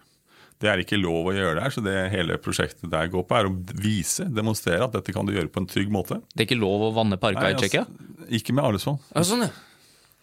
Det 0.60 0.68
er 0.68 0.82
ikke 0.82 0.98
lov 1.00 1.30
å 1.30 1.32
gjøre 1.32 1.56
der, 1.62 1.72
så 1.72 1.80
det 1.80 1.94
hele 2.12 2.36
prosjektet 2.42 2.90
der 2.92 3.08
går 3.08 3.24
på, 3.24 3.36
er 3.38 3.48
å 3.48 3.54
vise, 3.80 4.26
demonstrere 4.28 4.84
at 4.84 4.92
dette 4.92 5.14
kan 5.16 5.24
du 5.24 5.32
gjøre 5.32 5.48
på 5.48 5.62
en 5.62 5.68
trygg 5.70 5.88
måte. 5.94 6.18
Det 6.34 6.44
er 6.44 6.48
ikke 6.50 6.60
lov 6.60 6.84
å 6.90 6.92
vanne 6.98 7.16
parker 7.22 7.40
Nei, 7.46 7.54
i 7.54 7.62
Tsjekkia? 7.62 7.86
altså, 7.88 8.28
ikke 8.40 8.52
med 8.58 8.66
avløpsvann. 8.68 8.98
Ja, 9.14 9.22
sånn, 9.24 9.46
ja. 9.48 9.54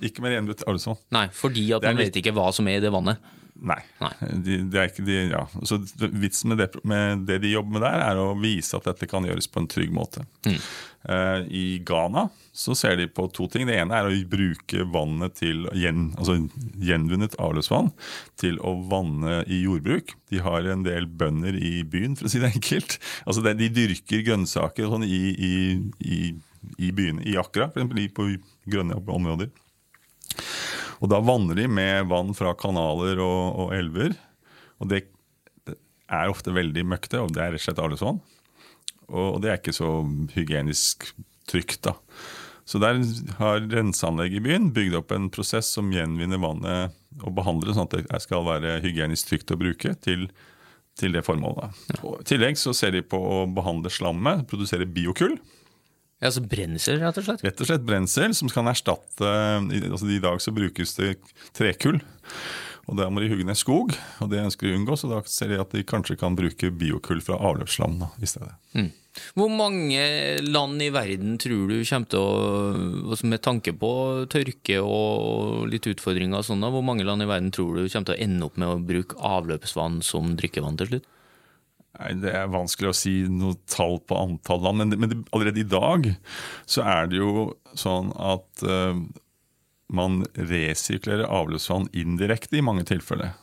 Ikke 0.06 0.22
med 0.22 0.36
renbrutt 0.36 0.62
avløpsvann. 0.70 1.00
Nei, 1.17 1.25
fordi 1.34 1.65
at 1.74 1.82
man 1.89 1.98
litt- 1.98 2.12
vet 2.13 2.22
ikke 2.22 2.36
hva 2.38 2.51
som 2.53 2.70
er 2.70 2.77
i 2.77 2.84
det 2.86 2.94
vannet. 2.94 3.17
Nei. 3.58 3.79
Nei. 3.98 4.12
De, 4.46 4.60
de 4.70 4.77
er 4.77 4.91
ikke 4.91 5.01
de, 5.08 5.15
ja. 5.32 5.39
Så 5.65 5.79
vitsen 6.13 6.51
med 6.53 6.60
det, 6.62 6.67
med 6.86 7.24
det 7.25 7.39
de 7.41 7.56
jobber 7.56 7.79
med 7.79 7.82
der, 7.88 8.03
er 8.12 8.20
å 8.22 8.27
vise 8.38 8.77
at 8.77 8.86
dette 8.86 9.10
kan 9.10 9.25
gjøres 9.25 9.50
på 9.50 9.63
en 9.63 9.72
trygg 9.74 9.89
måte. 9.98 10.22
Eh, 10.46 10.62
I 11.07 11.79
Ghana 11.87 12.25
så 12.51 12.73
ser 12.75 12.97
de 12.99 13.05
på 13.07 13.27
to 13.31 13.45
ting. 13.47 13.67
Det 13.69 13.77
ene 13.79 13.95
er 13.95 14.09
å 14.09 14.15
bruke 14.27 14.83
vannet 14.91 15.37
til 15.39 15.67
gjen, 15.77 16.09
altså 16.19 16.35
gjenvunnet 16.83 17.37
avløpsvann 17.39 17.93
til 18.41 18.59
å 18.59 18.73
vanne 18.91 19.39
i 19.47 19.61
jordbruk. 19.61 20.15
De 20.33 20.41
har 20.43 20.67
en 20.67 20.83
del 20.83 21.07
bønder 21.07 21.55
i 21.55 21.85
byen, 21.87 22.17
for 22.19 22.27
å 22.27 22.33
si 22.33 22.41
det 22.43 22.51
enkelt. 22.57 22.97
Altså 23.23 23.45
De 23.47 23.69
dyrker 23.71 24.25
grønnsaker 24.27 24.91
sånn 24.91 25.07
i, 25.07 25.21
i, 25.31 25.53
i, 26.03 26.21
i 26.89 26.91
byene, 26.91 27.23
i 27.23 27.37
Accra, 27.39 27.69
f.eks. 27.71 28.11
på 28.17 28.29
grønne 28.67 28.99
områder. 28.99 29.53
Og 30.97 31.11
da 31.13 31.21
vanner 31.21 31.55
de 31.55 31.67
med 31.69 32.09
vann 32.09 32.33
fra 32.35 32.55
kanaler 32.57 33.21
og, 33.23 33.67
og 33.67 33.77
elver. 33.77 34.17
Og 34.81 34.91
det, 34.91 35.05
er 36.07 36.31
ofte 36.31 36.53
veldig 36.55 36.85
møkte, 36.87 37.21
og 37.21 37.33
det 37.35 37.43
er 37.43 37.53
rett 37.53 37.61
og 37.61 37.65
slett 37.67 37.81
avløpsvann. 37.83 38.19
Og 39.07 39.39
det 39.43 39.51
er 39.51 39.61
ikke 39.61 39.75
så 39.75 39.91
hygienisk 40.33 41.07
trygt, 41.47 41.81
da. 41.87 41.95
Så 42.67 42.81
der 42.83 42.99
har 43.39 43.63
renseanlegget 43.71 44.41
i 44.41 44.43
byen 44.43 44.71
bygd 44.75 44.97
opp 44.99 45.13
en 45.15 45.29
prosess 45.31 45.69
som 45.71 45.91
gjenvinner 45.93 46.41
vannet 46.43 46.97
og 47.23 47.31
behandler 47.37 47.71
det 47.71 47.77
sånn 47.77 47.87
at 47.87 47.95
det 48.09 48.19
skal 48.25 48.43
være 48.43 48.81
hygienisk 48.83 49.29
trygt 49.29 49.53
å 49.55 49.59
bruke 49.59 49.93
til, 50.03 50.27
til 50.99 51.15
det 51.15 51.23
formålet. 51.23 51.77
Og 52.01 52.19
I 52.19 52.27
tillegg 52.27 52.59
så 52.59 52.75
ser 52.75 52.91
de 52.97 53.05
på 53.07 53.17
å 53.17 53.45
behandle 53.47 53.91
slammet, 53.93 54.43
produsere 54.51 54.89
biokull. 54.89 55.37
Ja, 56.19 56.31
så 56.33 56.41
brensel, 56.43 56.99
rett 56.99 57.19
og 57.21 57.27
slett. 57.27 57.43
Rett 57.45 57.59
og 57.61 57.69
slett 57.69 57.87
brensel 57.87 58.33
som 58.35 58.49
kan 58.49 58.67
erstatte 58.67 59.33
altså 59.61 60.09
I 60.09 60.21
dag 60.21 60.41
så 60.41 60.53
brukes 60.55 60.95
det 60.97 61.13
trekull. 61.55 62.01
Og 62.88 62.96
Der 62.96 63.10
må 63.12 63.20
de 63.20 63.27
hugge 63.27 63.44
ned 63.44 63.58
skog, 63.60 63.91
og 64.24 64.29
det 64.32 64.39
ønsker 64.46 64.67
de 64.67 64.75
å 64.75 64.77
unngå. 64.79 64.96
Så 64.96 65.10
da 65.12 65.20
ser 65.27 65.51
de 65.51 65.60
at 65.60 65.74
de 65.75 65.84
kanskje 65.88 66.15
kan 66.20 66.38
bruke 66.39 66.72
biokull 66.72 67.20
fra 67.24 67.39
avløpsland 67.50 68.00
da, 68.00 68.08
i 68.24 68.29
stedet. 68.29 68.56
Hvor 69.36 69.50
mange 69.51 70.00
land 70.46 70.82
i 70.86 70.91
verden 70.94 71.36
tror 71.41 71.72
du 71.72 71.82
kommer 71.82 72.12
til 72.12 72.22
å 72.22 73.12
altså 73.12 73.29
Med 73.32 73.41
tanke 73.41 73.74
på 73.74 73.91
tørke 74.29 74.79
og 74.84 75.67
litt 75.72 75.89
utfordringer 75.89 76.39
og 76.39 76.48
sånn, 76.48 76.63
hvor 76.63 76.86
mange 76.86 77.06
land 77.08 77.25
i 77.25 77.29
verden 77.29 77.51
tror 77.56 77.75
du 77.75 77.88
kommer 77.89 78.12
til 78.12 78.15
å 78.15 78.24
ende 78.27 78.48
opp 78.48 78.60
med 78.62 78.70
å 78.70 78.79
bruke 78.94 79.20
avløpsvann 79.25 80.01
som 80.06 80.36
drikkevann 80.39 80.77
til 80.79 80.91
slutt? 80.91 81.13
Nei, 81.98 82.12
Det 82.22 82.34
er 82.39 82.51
vanskelig 82.53 82.91
å 82.91 82.98
si 82.98 83.15
noe 83.32 83.58
tall 83.70 83.98
på 84.06 84.17
antall 84.20 84.62
land, 84.63 84.84
men, 84.84 84.91
det, 84.94 85.00
men 85.01 85.12
det, 85.12 85.22
allerede 85.34 85.63
i 85.63 85.70
dag 85.72 86.12
så 86.70 86.86
er 86.86 87.10
det 87.10 87.24
jo 87.24 87.48
sånn 87.77 88.12
at 88.13 88.63
eh, 88.63 89.01
man 89.94 90.24
resirkulerer 90.36 91.29
avløpsvann 91.32 91.88
indirekte 91.96 92.60
i 92.60 92.65
mange 92.65 92.84
tilfeller. 92.88 93.36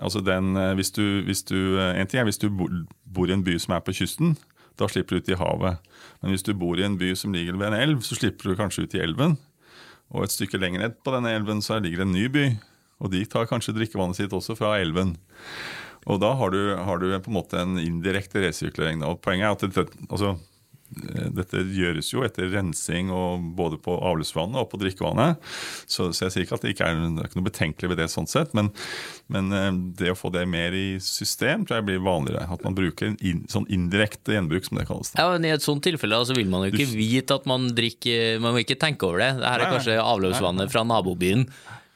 Altså 0.00 0.22
den, 0.22 0.54
eh, 0.56 0.74
hvis 0.78 0.92
du, 0.94 1.22
hvis 1.26 1.42
du, 1.42 1.78
eh, 1.78 1.98
en 1.98 2.06
ting 2.06 2.20
er 2.20 2.28
hvis 2.28 2.38
du 2.38 2.48
bor, 2.50 3.26
i 3.26 3.34
en 3.34 3.44
by 3.44 3.58
som 3.58 3.74
er 3.74 3.82
på 3.84 3.94
kysten, 3.96 4.36
da 4.78 4.86
slipper 4.88 5.18
du 5.18 5.20
ut 5.20 5.28
i 5.28 5.38
havet. 5.40 5.78
Men 6.22 6.30
hvis 6.30 6.46
du 6.46 6.54
bor 6.54 6.78
i 6.78 6.86
en 6.86 6.96
by 6.98 7.12
som 7.14 7.34
ligger 7.34 7.58
ved 7.58 7.72
en 7.72 7.80
elv, 7.80 8.02
så 8.06 8.16
slipper 8.16 8.50
du 8.50 8.56
kanskje 8.56 8.86
ut 8.86 8.94
i 8.94 9.02
elven. 9.02 9.36
Og 10.10 10.24
et 10.24 10.34
stykke 10.34 10.58
lenger 10.58 10.80
ned 10.80 11.02
på 11.04 11.12
denne 11.14 11.34
elven 11.34 11.60
så 11.62 11.80
ligger 11.82 12.02
en 12.02 12.14
ny 12.14 12.28
by, 12.32 12.46
og 13.00 13.12
de 13.12 13.24
tar 13.26 13.48
kanskje 13.50 13.74
drikkevannet 13.76 14.16
sitt 14.16 14.32
også 14.32 14.56
fra 14.58 14.78
elven. 14.78 15.16
Og 16.08 16.20
da 16.22 16.32
har 16.34 16.50
du, 16.50 16.76
har 16.76 16.98
du 16.98 17.10
på 17.20 17.30
en 17.30 17.36
måte 17.36 17.60
en 17.60 17.76
indirekte 17.78 18.40
resirkulering. 18.40 19.04
Og 19.04 19.20
poenget 19.20 19.46
er 19.46 19.52
at 19.52 19.74
det, 19.76 20.00
altså, 20.08 20.38
dette 20.90 21.62
gjøres 21.70 22.08
jo 22.10 22.24
etter 22.26 22.48
rensing 22.50 23.12
og 23.14 23.44
både 23.58 23.78
på 23.82 23.94
avløpsvannet 23.94 24.58
og 24.58 24.70
på 24.72 24.80
drikkevannet. 24.82 25.38
Så, 25.86 26.10
så 26.10 26.26
jeg 26.26 26.34
sier 26.34 26.46
ikke 26.46 26.58
at 26.58 26.66
det 26.66 26.74
ikke 26.74 26.88
er, 26.88 26.98
det 26.98 27.22
er 27.22 27.30
ikke 27.30 27.40
noe 27.40 27.48
betenkelig 27.48 27.92
ved 27.92 28.00
det 28.02 28.08
sånn 28.12 28.28
sett, 28.30 28.54
men, 28.58 28.72
men 29.30 29.54
eh, 29.54 29.70
det 30.00 30.12
å 30.14 30.18
få 30.18 30.32
det 30.34 30.44
mer 30.50 30.74
i 30.76 30.98
system 31.04 31.66
tror 31.66 31.80
jeg 31.80 31.88
blir 31.92 32.04
vanligere. 32.04 32.46
At 32.50 32.64
man 32.66 32.76
bruker 32.78 33.14
in, 33.14 33.44
sånn 33.50 33.68
indirekte 33.70 34.34
gjenbruk, 34.34 34.66
som 34.66 34.80
det 34.80 34.88
kalles. 34.90 35.14
Ja, 35.14 35.28
men 35.32 35.46
I 35.46 35.54
et 35.54 35.66
sånt 35.66 35.84
tilfelle 35.86 36.18
altså, 36.18 36.36
vil 36.38 36.50
man 36.50 36.66
jo 36.66 36.74
ikke 36.74 36.90
vite 36.90 37.38
at 37.38 37.46
man 37.50 37.70
drikker 37.76 38.40
Man 38.42 38.54
må 38.54 38.62
ikke 38.62 38.78
tenke 38.80 39.06
over 39.06 39.22
det. 39.22 39.34
Dette 39.38 39.50
er 39.52 39.62
Nei, 39.62 39.74
kanskje 39.74 40.00
avløpsvannet 40.02 40.72
fra 40.72 40.82
nabobyen. 40.86 41.46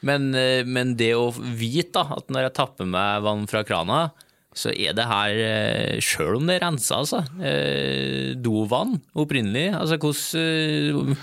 Men, 0.05 0.29
eh, 0.37 0.63
men 0.67 0.95
det 1.01 1.15
å 1.17 1.31
vite 1.33 1.97
da, 1.97 2.19
at 2.19 2.31
når 2.33 2.49
jeg 2.49 2.57
tapper 2.59 2.89
meg 2.89 3.25
vann 3.25 3.49
fra 3.51 3.65
krana, 3.67 4.05
så 4.55 4.71
er 4.71 4.95
det 4.95 5.07
her, 5.11 5.39
eh, 5.43 6.03
sjøl 6.03 6.39
om 6.39 6.47
det 6.47 6.59
er 6.59 6.63
rensa, 6.69 7.01
altså, 7.03 7.25
eh, 7.43 8.35
dovann 8.39 9.01
opprinnelig. 9.19 9.73
Altså 9.75 9.99
hvordan 9.99 11.17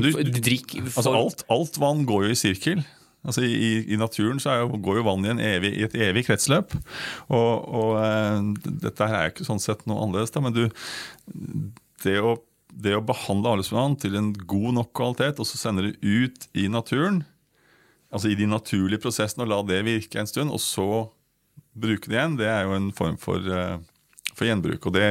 eh, 0.00 0.32
Drikk 0.40 0.78
Altså 0.80 1.12
alt, 1.12 1.44
alt 1.52 1.76
vann 1.80 2.06
går 2.08 2.28
jo 2.28 2.32
i 2.32 2.40
sirkel. 2.40 2.82
Altså 3.20 3.44
I, 3.44 3.84
i, 3.84 3.98
naturen 4.00 4.40
så 4.40 4.56
jo, 4.62 4.78
går 4.80 5.02
jo 5.02 5.06
vann 5.10 5.28
i, 5.28 5.34
evig, 5.44 5.74
i 5.76 5.84
et 5.84 5.96
evig 6.08 6.24
kretsløp. 6.30 6.72
Og, 7.28 7.68
og 7.68 8.56
dette 8.64 9.10
her 9.10 9.18
er 9.18 9.28
jo 9.28 9.34
ikke 9.34 9.48
sånn 9.50 9.60
sett 9.60 9.84
noe 9.84 10.00
annerledes. 10.00 10.32
Da, 10.32 10.40
men 10.40 10.56
du, 10.56 10.64
det, 12.06 12.16
å, 12.24 12.38
det 12.72 12.96
å 12.96 13.04
behandle 13.04 13.52
avløpsvann 13.52 14.00
til 14.00 14.16
en 14.16 14.32
god 14.32 14.72
nok 14.80 14.94
kvalitet, 14.96 15.36
og 15.36 15.48
så 15.50 15.60
sende 15.60 15.90
det 15.90 15.98
ut 16.00 16.48
i 16.56 16.70
naturen, 16.72 17.26
altså 18.08 18.32
i 18.32 18.40
de 18.40 18.48
naturlige 18.48 19.04
prosessene, 19.04 19.44
og 19.44 19.52
la 19.52 19.60
det 19.68 19.84
virke 19.84 20.24
en 20.24 20.30
stund, 20.30 20.56
og 20.56 20.64
så 20.64 21.10
bruke 21.76 22.10
det 22.10 22.18
igjen, 22.18 22.38
det 22.40 22.48
er 22.50 22.66
jo 22.66 22.76
en 22.76 22.90
form 22.96 23.18
for, 23.20 23.44
eh, 23.44 23.78
for 24.34 24.48
gjenbruk. 24.48 24.90
Og 24.90 24.96
det, 24.96 25.06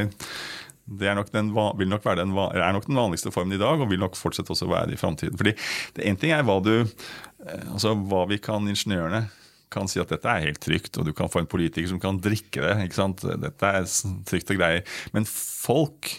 det 1.00 1.10
er 1.10 1.18
nok, 1.18 1.32
den, 1.34 1.52
nok 1.54 2.06
være 2.06 2.24
den, 2.24 2.36
er 2.36 2.76
nok 2.76 2.88
den 2.90 3.00
vanligste 3.00 3.34
formen 3.34 3.56
i 3.56 3.62
dag, 3.62 3.80
og 3.80 3.92
vil 3.92 4.02
nok 4.02 4.18
fortsette 4.20 4.54
også 4.56 4.70
være 4.70 4.92
det 4.92 4.98
i 4.98 5.02
framtiden. 5.02 5.38
Fordi 5.40 5.56
det 5.98 6.08
én 6.08 6.20
ting 6.20 6.34
er 6.36 6.46
hva 6.48 6.60
du 6.64 6.74
eh, 6.80 7.68
altså 7.72 7.96
hva 7.96 8.26
vi 8.30 8.42
kan 8.44 8.68
ingeniørene 8.68 9.28
kan 9.70 9.86
si 9.86 10.00
at 10.02 10.10
dette 10.10 10.26
er 10.26 10.48
helt 10.48 10.62
trygt, 10.64 10.98
og 10.98 11.06
du 11.06 11.14
kan 11.14 11.30
få 11.30 11.44
en 11.44 11.50
politiker 11.50 11.86
som 11.92 12.00
kan 12.02 12.18
drikke 12.18 12.64
det. 12.64 12.74
ikke 12.88 12.98
sant? 12.98 13.22
Dette 13.22 13.70
er 13.70 13.86
trygt 14.26 14.50
og 14.50 14.58
greier. 14.58 14.96
Men 15.14 15.28
folk 15.30 16.10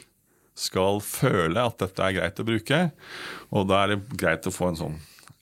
skal 0.60 1.00
føle 1.02 1.64
at 1.64 1.80
dette 1.80 2.04
er 2.04 2.14
greit 2.18 2.38
å 2.38 2.46
bruke, 2.46 2.80
og 3.50 3.66
da 3.70 3.82
er 3.82 3.94
det 3.94 4.20
greit 4.20 4.46
å 4.46 4.54
få 4.54 4.70
en 4.70 4.78
sånn 4.78 5.00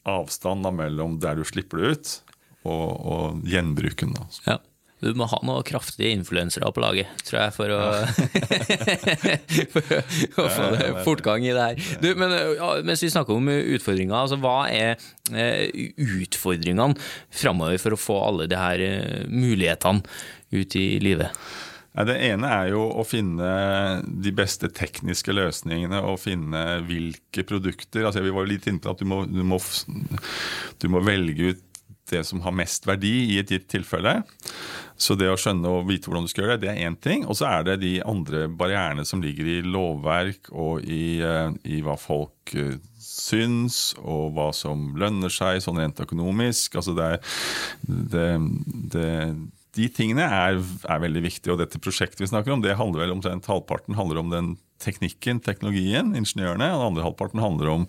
avstand 0.08 0.64
mellom 0.72 1.18
der 1.20 1.36
du 1.36 1.44
slipper 1.44 1.82
det 1.82 1.90
ut, 1.92 2.12
og, 2.68 2.88
og 3.12 3.48
gjenbruken. 3.48 4.14
Da. 4.16 4.28
Ja. 4.46 4.58
Du 4.98 5.12
må 5.18 5.28
ha 5.30 5.38
noen 5.46 5.66
kraftige 5.66 6.10
influensere 6.10 6.70
på 6.74 6.82
laget, 6.82 7.10
tror 7.26 7.38
jeg, 7.38 7.54
for 7.54 7.74
å, 7.74 7.82
for 10.34 10.42
å 10.42 10.48
få 10.56 10.66
det 10.74 10.88
fortgang 11.06 11.46
i 11.46 11.54
det 11.54 11.68
her. 11.68 11.92
Du, 12.02 12.08
men 12.18 12.34
ja, 12.58 12.72
mens 12.86 13.04
vi 13.04 13.12
snakker 13.14 13.38
om 13.38 13.52
utfordringer, 13.52 14.16
altså, 14.18 14.40
hva 14.42 14.58
er 14.72 14.98
eh, 15.30 15.94
utfordringene 15.94 16.98
framover 17.30 17.78
for 17.82 17.94
å 17.94 18.02
få 18.08 18.18
alle 18.26 18.50
de 18.50 18.58
her 18.58 18.84
eh, 18.84 19.24
mulighetene 19.30 20.02
ut 20.58 20.78
i 20.80 20.86
livet? 21.04 21.30
Det 21.98 22.14
ene 22.28 22.50
er 22.52 22.68
jo 22.74 22.82
å 23.00 23.02
finne 23.06 23.48
de 24.06 24.32
beste 24.36 24.68
tekniske 24.70 25.34
løsningene 25.34 25.98
og 26.06 26.20
finne 26.22 26.82
hvilke 26.86 27.42
produkter 27.48 28.06
altså 28.06 28.22
Vi 28.22 28.30
var 28.34 28.44
jo 28.44 28.52
litt 28.52 28.68
inne 28.70 28.82
på 28.82 28.92
at 28.92 29.00
du 29.02 29.08
må, 29.08 29.24
du, 29.26 29.40
må, 29.42 29.58
du 30.78 30.86
må 30.92 31.02
velge 31.02 31.54
ut 31.54 31.64
det 32.12 32.22
som 32.24 32.40
har 32.44 32.54
mest 32.56 32.86
verdi 32.88 33.14
i 33.34 33.38
et 33.40 33.50
gitt 33.52 33.66
tilfelle. 33.72 34.20
Så 34.98 35.14
det 35.14 35.28
å 35.30 35.38
skjønne 35.38 35.70
og 35.70 35.86
vite 35.88 36.10
hvordan 36.10 36.26
du 36.26 36.30
skal 36.32 36.44
gjøre 36.44 36.58
det, 36.58 36.66
det 36.66 36.70
er 36.72 36.88
én 36.88 36.98
ting. 36.98 37.24
Og 37.30 37.38
så 37.38 37.46
er 37.50 37.66
det 37.66 37.78
de 37.84 37.94
andre 38.02 38.46
barrierene 38.50 39.06
som 39.06 39.22
ligger 39.22 39.46
i 39.46 39.58
lovverk 39.62 40.50
og 40.50 40.82
i, 40.82 41.20
eh, 41.22 41.52
i 41.70 41.78
hva 41.86 41.94
folk 42.00 42.54
eh, 42.58 42.80
syns, 42.98 43.92
og 44.02 44.34
hva 44.36 44.50
som 44.54 44.90
lønner 44.98 45.32
seg 45.32 45.62
sånn 45.62 45.78
rent 45.78 46.02
økonomisk. 46.02 46.80
Altså 46.80 46.96
det 46.98 47.12
er, 47.14 47.22
det, 47.86 48.28
det, 48.94 49.08
de 49.78 49.88
tingene 49.94 50.26
er, 50.26 50.58
er 50.58 51.04
veldig 51.06 51.24
viktige, 51.28 51.54
og 51.54 51.62
dette 51.62 51.80
prosjektet 51.82 52.24
vi 52.24 52.30
snakker 52.30 52.54
om, 52.54 52.64
det 52.64 52.78
handler 52.78 53.06
vel 53.06 53.14
omtrent 53.14 53.46
halvparten 53.50 53.98
handler 53.98 54.22
om 54.22 54.34
den 54.34 54.56
teknikken, 54.82 55.40
teknologien, 55.42 56.12
ingeniørene, 56.18 56.70
og 56.70 56.78
den 56.78 56.88
andre 56.92 57.06
halvparten 57.06 57.42
handler 57.42 57.72
om 57.72 57.88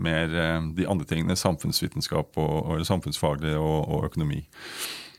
mer 0.00 0.32
eh, 0.32 0.58
de 0.76 0.88
andre 0.88 1.08
tingene, 1.08 1.36
samfunnsvitenskap 1.40 2.36
og, 2.40 2.56
og 2.64 2.88
samfunnsfaglig 2.88 3.56
og, 3.56 3.78
og 3.88 4.10
økonomi. 4.12 4.44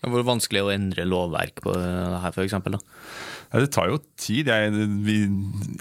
Hvor 0.01 0.23
vanskelig 0.25 0.57
er 0.57 0.65
det 0.65 0.69
å 0.71 0.73
endre 0.73 1.03
lovverk 1.05 1.61
på 1.61 1.75
det 1.77 1.89
her, 2.23 2.33
f.eks.? 2.33 2.55
Ja, 3.51 3.59
det 3.59 3.67
tar 3.75 3.89
jo 3.91 3.99
tid. 4.17 4.47
Jeg, 4.47 4.87
vi, 5.05 5.17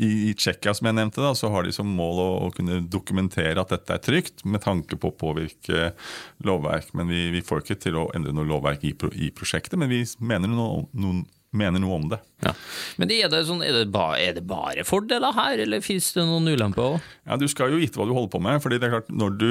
I 0.03 0.33
Tsjekkia 0.37 0.75
som 0.77 0.89
jeg 0.91 0.97
nevnte, 0.99 1.23
da, 1.23 1.31
så 1.39 1.49
har 1.55 1.65
de 1.65 1.73
som 1.73 1.89
mål 1.89 2.21
å, 2.21 2.29
å 2.45 2.53
kunne 2.53 2.81
dokumentere 2.91 3.63
at 3.63 3.73
dette 3.73 3.95
er 3.97 4.03
trygt, 4.05 4.43
med 4.45 4.61
tanke 4.65 4.99
på 5.01 5.13
å 5.13 5.17
påvirke 5.17 5.93
lovverk. 6.45 6.91
Men 6.99 7.09
vi, 7.13 7.29
vi 7.33 7.45
får 7.47 7.63
ikke 7.63 7.79
til 7.87 7.97
å 8.03 8.09
endre 8.17 8.35
noe 8.37 8.49
lovverk 8.51 8.85
i, 8.91 8.93
i 9.23 9.31
prosjektet, 9.33 9.79
men 9.81 9.93
vi 9.93 10.03
mener 10.19 10.51
noe, 10.51 10.83
noen, 10.99 11.23
mener 11.57 11.81
noe 11.83 11.97
om 12.03 12.09
det. 12.11 12.19
Ja. 12.45 12.53
Men 13.01 13.11
er 13.15 13.31
det, 13.33 13.45
sånn, 13.49 13.63
er, 13.67 13.79
det 13.81 13.89
ba, 13.95 14.11
er 14.21 14.37
det 14.37 14.45
bare 14.51 14.85
fordeler 14.87 15.35
her, 15.39 15.63
eller 15.65 15.83
fins 15.85 16.11
det 16.15 16.27
noen 16.29 16.51
ulemper 16.53 16.97
òg? 16.97 17.13
Ja, 17.25 17.39
Du 17.41 17.47
skal 17.51 17.73
jo 17.73 17.81
vite 17.81 17.99
hva 18.03 18.07
du 18.11 18.13
holder 18.19 18.35
på 18.35 18.43
med. 18.45 18.61
fordi 18.63 18.79
det 18.83 18.91
er 18.91 18.99
klart, 18.99 19.15
Når 19.15 19.39
du, 19.41 19.51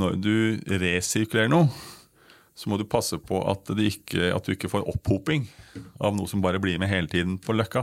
når 0.00 0.18
du 0.24 0.34
resirkulerer 0.80 1.52
noe, 1.52 1.68
så 2.54 2.70
må 2.70 2.78
du 2.78 2.86
passe 2.86 3.18
på 3.18 3.40
at, 3.50 3.70
ikke, 3.74 4.30
at, 4.30 4.46
du 4.46 4.54
ikke 4.54 4.70
får 4.70 4.86
opphoping 4.90 5.48
av 5.98 6.14
noe 6.14 6.30
som 6.30 6.42
bare 6.42 6.60
blir 6.62 6.78
med 6.78 6.90
hele 6.90 7.10
tiden 7.10 7.34
på 7.42 7.56
løkka. 7.56 7.82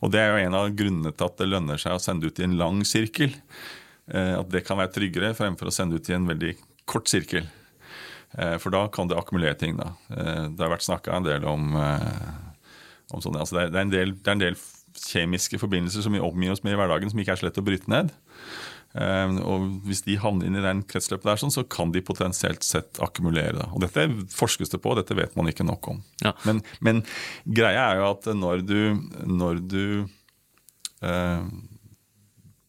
Og 0.00 0.12
Det 0.14 0.22
er 0.22 0.32
jo 0.32 0.46
en 0.46 0.56
av 0.56 0.70
grunnene 0.76 1.12
til 1.12 1.28
at 1.28 1.36
det 1.40 1.50
lønner 1.50 1.80
seg 1.80 1.96
å 1.96 2.00
sende 2.00 2.30
ut 2.30 2.40
i 2.40 2.46
en 2.46 2.56
lang 2.60 2.80
sirkel. 2.88 3.36
Eh, 4.08 4.34
at 4.38 4.48
det 4.52 4.64
kan 4.64 4.80
være 4.80 4.94
tryggere 4.96 5.34
fremfor 5.36 5.68
å 5.68 5.74
sende 5.74 6.00
ut 6.00 6.08
i 6.08 6.16
en 6.16 6.28
veldig 6.28 6.54
kort 6.88 7.10
sirkel. 7.12 7.44
Eh, 8.32 8.56
for 8.62 8.72
da 8.72 8.86
kan 8.92 9.10
det 9.10 9.18
akkumulere 9.20 9.58
ting. 9.60 9.76
da. 9.76 9.92
Eh, 10.08 10.48
det 10.56 10.64
har 10.64 10.72
vært 10.72 10.88
snakka 10.88 11.18
en 11.18 11.28
del 11.28 11.44
om, 11.48 11.76
om 11.76 13.20
sånne, 13.20 13.44
altså 13.44 13.60
det, 13.60 13.68
er, 13.68 13.84
en 13.84 13.92
del, 13.92 14.16
det 14.16 14.32
er 14.32 14.38
en 14.38 14.46
del 14.46 14.58
kjemiske 14.98 15.60
forbindelser 15.60 16.04
som 16.04 16.16
vi 16.16 16.24
omgir 16.24 16.56
oss 16.56 16.64
med 16.64 16.74
i 16.74 16.80
hverdagen, 16.80 17.12
som 17.12 17.20
ikke 17.20 17.36
er 17.36 17.42
så 17.42 17.48
lett 17.50 17.60
å 17.60 17.66
bryte 17.66 17.92
ned. 17.92 18.14
Ehm, 18.96 19.38
og 19.44 19.66
Hvis 19.86 20.02
de 20.06 20.16
havner 20.20 20.48
inn 20.48 20.58
i 20.58 20.64
den 20.64 20.82
kretsløpet, 20.88 21.26
der, 21.28 21.40
sånn, 21.40 21.54
så 21.54 21.64
kan 21.68 21.92
de 21.92 22.04
potensielt 22.04 22.64
sett 22.66 23.00
akkumulere. 23.04 23.68
Og 23.74 23.84
Dette 23.84 24.08
forskes 24.32 24.72
det 24.72 24.80
på, 24.84 24.94
dette 24.96 25.16
vet 25.18 25.36
man 25.36 25.50
ikke 25.50 25.66
nok 25.66 25.90
om. 25.92 26.02
Ja. 26.24 26.34
Men, 26.48 26.62
men, 26.84 27.04
greia 27.44 27.90
er 27.90 28.00
jo 28.00 28.10
at 28.12 28.30
når 28.38 28.64
du, 28.66 28.80
når 29.28 29.62
du 29.68 29.84
eh, 31.04 31.48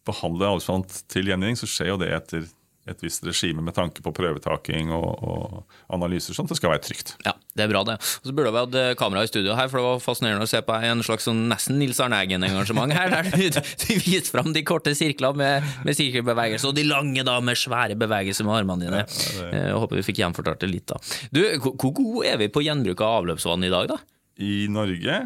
behandler 0.10 0.55
avfall 0.55 0.86
til 1.12 1.32
gjenvinning, 1.32 1.60
så 1.60 1.69
skjer 1.69 1.93
jo 1.93 2.01
det 2.01 2.12
etter 2.15 2.49
et 2.89 3.04
visst 3.04 3.25
regime 3.28 3.63
med 3.65 3.75
tanke 3.78 4.04
på 4.06 4.13
prøvetaking 4.15 4.91
og, 4.95 5.08
og, 5.23 5.75
analyser, 5.93 6.36
sånn 6.36 6.47
at 6.47 6.54
det 6.54 6.60
skal 6.60 6.73
være 6.73 6.84
trygt. 6.86 7.13
Ja, 7.25 7.34
det 7.58 7.65
er 7.65 7.71
bra, 7.71 7.84
det. 7.88 7.97
Og 7.99 8.30
så 8.30 8.36
burde 8.36 8.54
vi 8.54 8.63
hatt 8.63 8.78
eh, 8.82 8.91
kamera 8.99 9.23
i 9.25 9.32
studio 9.32 9.56
her, 9.58 9.69
for 9.71 9.80
det 9.80 9.86
var 9.88 10.04
fascinerende 10.04 10.47
å 10.47 10.52
se 10.52 10.62
på 10.65 10.78
en 10.89 11.04
slags 11.06 11.28
sånn 11.30 11.45
nesten 11.52 11.80
Nils 11.82 12.02
Arne 12.04 12.19
Eggen-engasjement 12.23 12.95
her, 12.95 13.13
der 13.13 13.30
du, 13.30 13.62
du 13.62 13.93
viste 14.06 14.34
fram 14.34 14.52
de 14.56 14.65
korte 14.67 14.93
sirklene 14.97 15.39
med, 15.39 15.69
med 15.88 15.97
sirkelbevegelser, 15.99 16.71
og 16.71 16.78
de 16.78 16.88
lange 16.89 17.25
da 17.28 17.39
med 17.43 17.60
svære 17.60 17.97
bevegelser 17.99 18.47
med 18.47 18.62
armene 18.62 18.88
dine. 18.88 19.04
Ja, 19.06 19.08
det... 19.10 19.49
Jeg 19.54 19.65
eh, 19.69 19.78
håper 19.78 20.02
vi 20.02 20.06
fikk 20.10 20.23
gjenfortalt 20.23 20.63
det 20.63 20.71
litt, 20.71 20.88
da. 20.89 20.99
Du, 21.36 21.41
hvor 21.60 21.93
gode 21.93 22.28
er 22.30 22.39
vi 22.41 22.52
på 22.54 22.63
gjenbruk 22.65 23.04
av 23.06 23.21
avløpsvann 23.21 23.65
i 23.67 23.73
dag, 23.73 23.91
da? 23.91 23.99
I 24.39 24.54
Norge, 24.71 25.23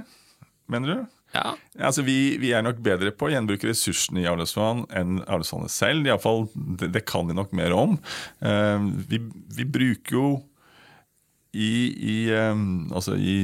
mener 0.71 0.89
du? 0.89 1.12
Ja. 1.33 1.55
Altså, 1.81 2.03
vi, 2.05 2.37
vi, 2.41 2.51
er 2.53 2.61
nok 2.65 2.81
bedre 2.85 3.09
på 3.15 3.27
å 3.27 3.33
gjenbruke 3.33 3.65
ressursene 3.69 4.21
i 4.21 4.27
avløpsvann 4.29 4.85
enn 4.93 5.21
avløpsvannet 5.25 5.73
selv. 5.73 6.05
I 6.05 6.13
alle 6.13 6.21
fall, 6.21 6.45
det, 6.53 6.91
det 6.93 7.05
kan 7.09 7.29
vi 7.29 7.37
nok 7.37 7.55
mer 7.57 7.73
om. 7.75 7.95
Uh, 8.43 8.91
vi, 9.09 9.19
vi, 9.57 9.65
bruker 9.65 10.19
jo 10.19 10.27
i, 11.53 11.71
i, 11.89 12.17
um, 12.33 12.91
altså 12.93 13.17
i, 13.17 13.39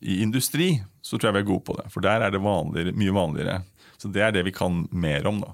i, 0.00 0.20
industri 0.24 0.72
så 1.04 1.18
tror 1.18 1.30
jeg 1.30 1.38
vi 1.38 1.44
er 1.44 1.50
gode 1.52 1.66
på 1.68 1.76
det. 1.76 1.86
For 1.92 2.04
der 2.04 2.24
er 2.24 2.32
det 2.32 2.40
vanligere, 2.44 2.96
mye 2.96 3.16
vanligere. 3.16 3.60
Så 4.00 4.08
det 4.12 4.24
er 4.24 4.32
det 4.32 4.46
vi 4.48 4.56
kan 4.56 4.86
mer 4.92 5.28
om. 5.28 5.42
da. 5.44 5.52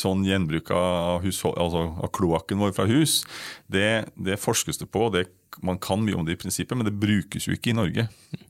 Sånn 0.00 0.22
Gjenbruk 0.24 0.70
av, 0.72 1.24
altså 1.26 1.82
av 2.00 2.08
kloakken 2.16 2.62
vår 2.62 2.72
fra 2.76 2.86
hus, 2.88 3.18
det, 3.68 4.06
det 4.16 4.38
forskes 4.40 4.80
det 4.80 4.88
på. 4.88 5.10
Det, 5.12 5.26
man 5.64 5.76
kan 5.82 6.00
mye 6.04 6.16
om 6.16 6.24
det 6.24 6.36
i 6.36 6.40
prinsippet, 6.40 6.76
men 6.78 6.88
det 6.88 6.94
brukes 6.96 7.48
jo 7.48 7.56
ikke 7.56 7.74
i 7.74 7.76
Norge. 7.76 8.06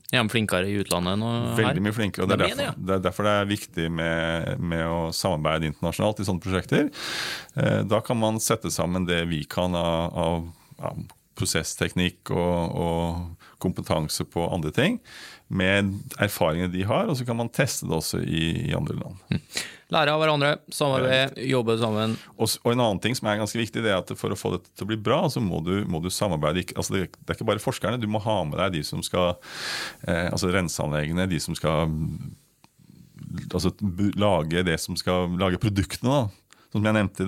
Er 0.07 0.23
de 0.23 0.31
flinkere 0.31 0.69
i 0.71 0.77
utlandet 0.79 1.17
enn 1.17 1.25
her? 1.27 1.49
Veldig 1.59 1.83
mye 1.83 1.95
flinkere. 1.95 2.23
og 2.23 2.31
Det 2.31 2.37
er, 2.37 2.43
derfor, 2.45 2.79
det 2.79 2.95
er 2.95 3.03
derfor 3.03 3.27
det 3.27 3.35
er 3.35 3.51
viktig 3.51 3.89
med, 3.91 4.63
med, 4.63 4.85
å 4.87 5.01
samarbeide 5.15 5.67
internasjonalt 5.73 6.23
i 6.23 6.27
sånne 6.29 6.43
prosjekter. 6.43 6.89
Eh, 7.59 7.81
da 7.91 8.01
kan 8.07 8.19
man 8.21 8.39
sette 8.43 8.71
sammen 8.73 9.07
det 9.09 9.25
vi 9.27 9.43
kan 9.51 9.75
av, 9.75 10.15
av, 10.15 10.47
av 10.79 11.05
prosessteknikk 11.37 12.31
og, 12.33 12.77
og, 12.83 13.47
kompetanse 13.57 14.21
på 14.29 14.43
andre 14.53 14.69
ting, 14.69 14.99
med 15.49 15.95
erfaringene 16.21 16.69
de 16.69 16.83
har, 16.85 17.07
og 17.09 17.17
så 17.17 17.25
kan 17.25 17.39
man 17.39 17.49
teste 17.49 17.87
det 17.89 17.95
også 17.97 18.19
i, 18.21 18.69
i 18.69 18.73
andre 18.77 18.99
land. 18.99 19.23
Mm. 19.33 19.39
Lære 19.93 20.11
av 20.11 20.19
hverandre, 20.19 20.49
samarbeide, 20.73 21.45
jobbe 21.47 21.77
sammen. 21.79 22.17
Og, 22.35 22.49
og, 22.59 22.71
en 22.73 22.81
annen 22.83 22.99
ting 23.03 23.13
som 23.15 23.29
er 23.31 23.39
ganske 23.39 23.59
viktig, 23.59 23.83
det 23.85 23.93
er 23.93 24.01
at 24.01 24.11
for 24.19 24.35
å 24.35 24.39
få 24.39 24.51
dette 24.57 24.73
til 24.73 24.83
å 24.83 24.89
bli 24.89 24.97
bra, 24.99 25.21
så 25.31 25.39
må 25.43 25.61
du, 25.63 25.77
må 25.87 26.01
du 26.03 26.09
samarbeide. 26.11 26.65
Altså 26.75 26.97
det, 26.97 27.05
det, 27.15 27.29
er 27.29 27.37
ikke 27.37 27.47
bare 27.47 27.63
forskerne, 27.63 28.01
du 28.01 28.09
må 28.11 28.19
ha 28.25 28.41
med 28.49 28.59
deg 28.59 28.75
de 28.75 28.83
som 28.87 29.03
skal 29.05 29.37
eh, 30.03 30.27
Altså 30.27 30.51
renseanleggene, 30.51 31.29
de 31.31 31.39
som 31.39 31.55
skal 31.55 31.87
altså, 33.53 33.71
lage 34.19 34.65
det 34.67 34.75
som 34.83 34.99
skal 34.99 35.31
lage 35.39 35.61
produktene. 35.63 36.19
da 36.25 36.47
som 36.75 36.83
jeg 36.83 36.97
nevnte 36.97 37.23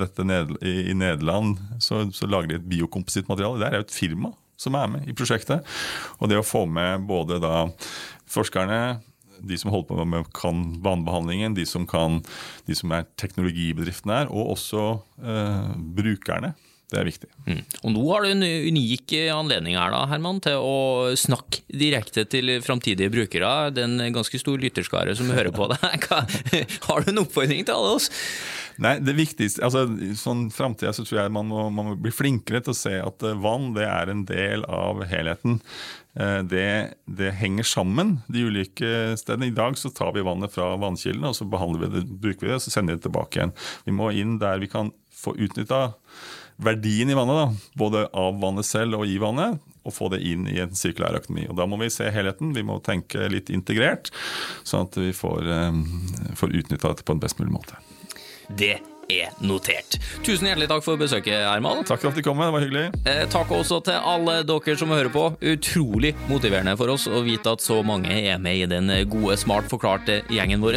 i, 0.67 0.93
Nederland, 0.93 1.59
så, 1.79 2.03
så 2.11 2.27
lager 2.27 2.51
de 2.51 2.57
et 2.59 2.69
biokomposittmateriale. 2.69 3.61
Der 3.61 3.71
er 3.71 3.81
jo 3.81 3.87
et 3.87 3.95
firma 3.95 4.33
som 4.59 4.75
er 4.75 4.89
med 4.91 5.07
i 5.07 5.15
prosjektet. 5.15 5.63
Og 6.19 6.29
det 6.29 6.39
å 6.39 6.45
få 6.45 6.65
med 6.67 7.07
både 7.07 7.39
da 7.39 7.69
forskerne, 8.29 8.99
de 9.41 9.59
som 9.59 9.73
holder 9.73 9.89
på 9.91 10.07
med 10.13 10.31
kan 10.37 10.63
vannbehandlingen, 10.85 11.57
de 11.57 11.65
som, 11.67 11.87
kan, 11.89 12.21
de 12.67 12.77
som 12.77 12.93
er 12.95 13.07
teknologibedriftene 13.21 14.21
her, 14.21 14.33
og 14.33 14.55
også 14.55 14.89
eh, 15.23 15.69
brukerne. 15.99 16.55
Det 16.89 16.97
er 16.97 17.05
viktig. 17.05 17.27
Mm. 17.45 17.59
Og 17.85 17.91
nå 17.93 18.03
har 18.07 18.23
du 18.23 18.31
en 18.31 18.45
unik 18.73 19.13
anledning 19.29 19.75
her, 19.77 19.91
da, 19.93 20.07
Herman, 20.09 20.39
til 20.41 20.57
å 20.57 21.11
snakke 21.21 21.61
direkte 21.69 22.23
til 22.25 22.55
framtidige 22.65 23.13
brukere. 23.13 23.69
Det 23.75 23.83
er 23.83 23.91
en 23.91 24.15
ganske 24.15 24.41
stor 24.41 24.57
lytterskare 24.57 25.13
som 25.17 25.29
hører 25.29 25.53
på 25.53 25.69
deg. 25.69 26.07
Har 26.87 27.05
du 27.05 27.11
en 27.11 27.21
oppfordring 27.21 27.61
til 27.67 27.75
alle 27.75 27.99
oss? 27.99 28.09
Nei, 28.81 28.95
det 29.03 29.13
viktigste, 29.17 29.61
altså 29.67 29.85
sånn 30.17 30.47
framtida 30.55 30.93
så 30.95 31.03
tror 31.03 31.21
jeg 31.21 31.33
man 31.35 31.49
må, 31.51 31.67
man 31.73 31.91
må, 31.91 31.95
bli 31.99 32.13
flinkere 32.15 32.63
til 32.63 32.73
å 32.73 32.79
se 32.79 32.95
at 33.03 33.25
eh, 33.27 33.37
vann 33.37 33.73
det 33.75 33.85
er 33.85 34.09
en 34.09 34.23
del 34.25 34.63
av 34.65 35.03
helheten. 35.11 35.59
Eh, 36.19 36.39
det, 36.43 36.93
det, 37.05 37.31
henger 37.31 37.63
sammen, 37.63 38.19
de 38.27 38.43
ulike 38.43 39.17
stedene. 39.17 39.47
I 39.47 39.55
dag 39.55 39.77
så 39.77 39.89
tar 39.89 40.13
vi 40.13 40.25
vannet 40.25 40.53
fra 40.53 40.73
vannkildene, 40.81 41.31
og 41.31 41.37
så 41.37 41.47
behandler 41.47 41.85
vi 41.85 41.93
det, 41.95 42.05
bruker 42.19 42.45
vi 42.45 42.51
det, 42.51 42.59
og 42.59 42.65
så 42.65 42.73
sender 42.73 42.93
vi 42.93 42.99
det 42.99 43.07
tilbake 43.07 43.39
igjen. 43.39 43.55
Vi 43.87 43.95
må 43.95 44.11
inn 44.11 44.37
der 44.41 44.59
vi 44.59 44.71
kan 44.71 44.91
få 45.15 45.35
utnytta 45.39 45.93
verdien 46.59 47.11
i 47.11 47.15
vannet, 47.15 47.39
da, 47.39 47.73
både 47.79 48.03
av 48.19 48.39
vannet 48.41 48.67
selv 48.67 48.99
og 48.99 49.07
i 49.07 49.15
vannet, 49.21 49.61
og 49.87 49.95
få 49.95 50.09
det 50.11 50.19
inn 50.27 50.43
i 50.51 50.57
en 50.59 50.75
sirkulær 50.75 51.15
økonomi. 51.21 51.47
Og 51.47 51.55
Da 51.55 51.67
må 51.69 51.79
vi 51.79 51.87
se 51.93 52.09
helheten, 52.11 52.51
vi 52.53 52.65
må 52.67 52.81
tenke 52.83 53.29
litt 53.31 53.49
integrert, 53.53 54.11
sånn 54.67 54.89
at 54.89 54.99
vi 54.99 55.13
får, 55.15 55.47
um, 55.71 55.85
får 56.35 56.51
utnytta 56.51 56.91
dette 56.91 57.07
på 57.07 57.15
en 57.15 57.23
best 57.23 57.39
mulig 57.39 57.55
måte. 57.55 57.79
Det 58.59 58.75
er 59.09 59.33
notert. 59.43 59.97
Tusen 60.25 60.47
hjertelig 60.49 60.69
takk 60.71 60.83
for 60.85 60.99
besøket, 60.99 61.45
Herman. 61.47 61.83
Takk 61.87 62.01
for 62.03 62.09
at 62.11 62.17
du 62.19 62.23
kom. 62.25 62.39
Det 62.39 62.51
var 62.53 62.61
hyggelig. 62.63 62.85
Eh, 63.09 63.23
takk 63.31 63.51
også 63.53 63.75
til 63.85 63.97
alle 63.97 64.43
dere 64.47 64.77
som 64.79 64.89
hører 64.93 65.11
på. 65.13 65.23
Utrolig 65.53 66.11
motiverende 66.29 66.75
for 66.79 66.87
oss 66.93 67.07
å 67.09 67.23
vite 67.25 67.51
at 67.51 67.61
så 67.63 67.77
mange 67.85 68.13
er 68.13 68.37
med 68.41 68.55
i 68.63 68.65
den 68.69 68.87
gode, 69.09 69.37
smart 69.41 69.65
forklarte 69.71 70.15
gjengen 70.31 70.63
vår. 70.63 70.69